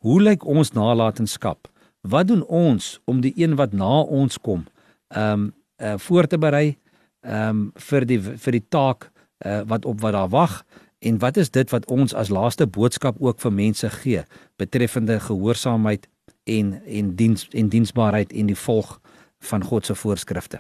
hoe 0.05 0.21
lyk 0.21 0.45
ons 0.45 0.71
nalatenskap? 0.77 1.67
Wat 2.05 2.27
doen 2.29 2.43
ons 2.45 2.99
om 3.05 3.21
die 3.21 3.33
een 3.35 3.55
wat 3.57 3.73
na 3.73 4.01
ons 4.01 4.37
kom, 4.37 4.65
ehm 5.09 5.47
um, 5.47 5.53
uh, 5.77 5.93
voor 5.97 6.25
te 6.27 6.37
berei 6.37 6.77
ehm 7.21 7.49
um, 7.49 7.71
vir 7.75 8.05
die 8.05 8.19
vir 8.21 8.51
die 8.51 8.65
taak 8.69 9.09
uh, 9.45 9.61
wat 9.65 9.85
op 9.85 10.01
wat 10.01 10.13
daar 10.13 10.29
wag 10.29 10.63
en 10.99 11.19
wat 11.19 11.37
is 11.37 11.49
dit 11.49 11.69
wat 11.69 11.85
ons 11.85 12.13
as 12.13 12.29
laaste 12.29 12.67
boodskap 12.67 13.15
ook 13.19 13.39
vir 13.39 13.53
mense 13.53 13.89
gee 13.89 14.23
betreffende 14.57 15.19
gehoorsaamheid 15.19 16.07
en 16.43 16.81
en 16.85 17.15
diens 17.15 17.47
en 17.51 17.69
diensbaarheid 17.69 18.33
en 18.33 18.45
die 18.45 18.57
volg 18.57 18.99
van 19.39 19.63
God 19.63 19.85
se 19.85 19.95
voorskrifte. 19.95 20.59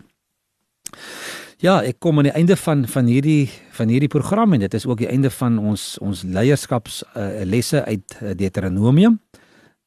Ja, 1.57 1.79
ek 1.81 1.97
kom 2.05 2.19
aan 2.21 2.27
die 2.29 2.35
einde 2.37 2.53
van 2.53 2.83
van 2.85 3.07
hierdie 3.09 3.49
van 3.73 3.89
hierdie 3.89 4.11
program 4.13 4.53
en 4.53 4.61
dit 4.61 4.73
is 4.77 4.85
ook 4.85 4.99
die 5.01 5.09
einde 5.09 5.31
van 5.33 5.55
ons 5.57 5.97
ons 6.05 6.21
leierskaps 6.21 7.01
uh, 7.17 7.41
lesse 7.49 7.81
uit 7.85 8.17
uh, 8.21 8.35
Deuteronomium. 8.37 9.17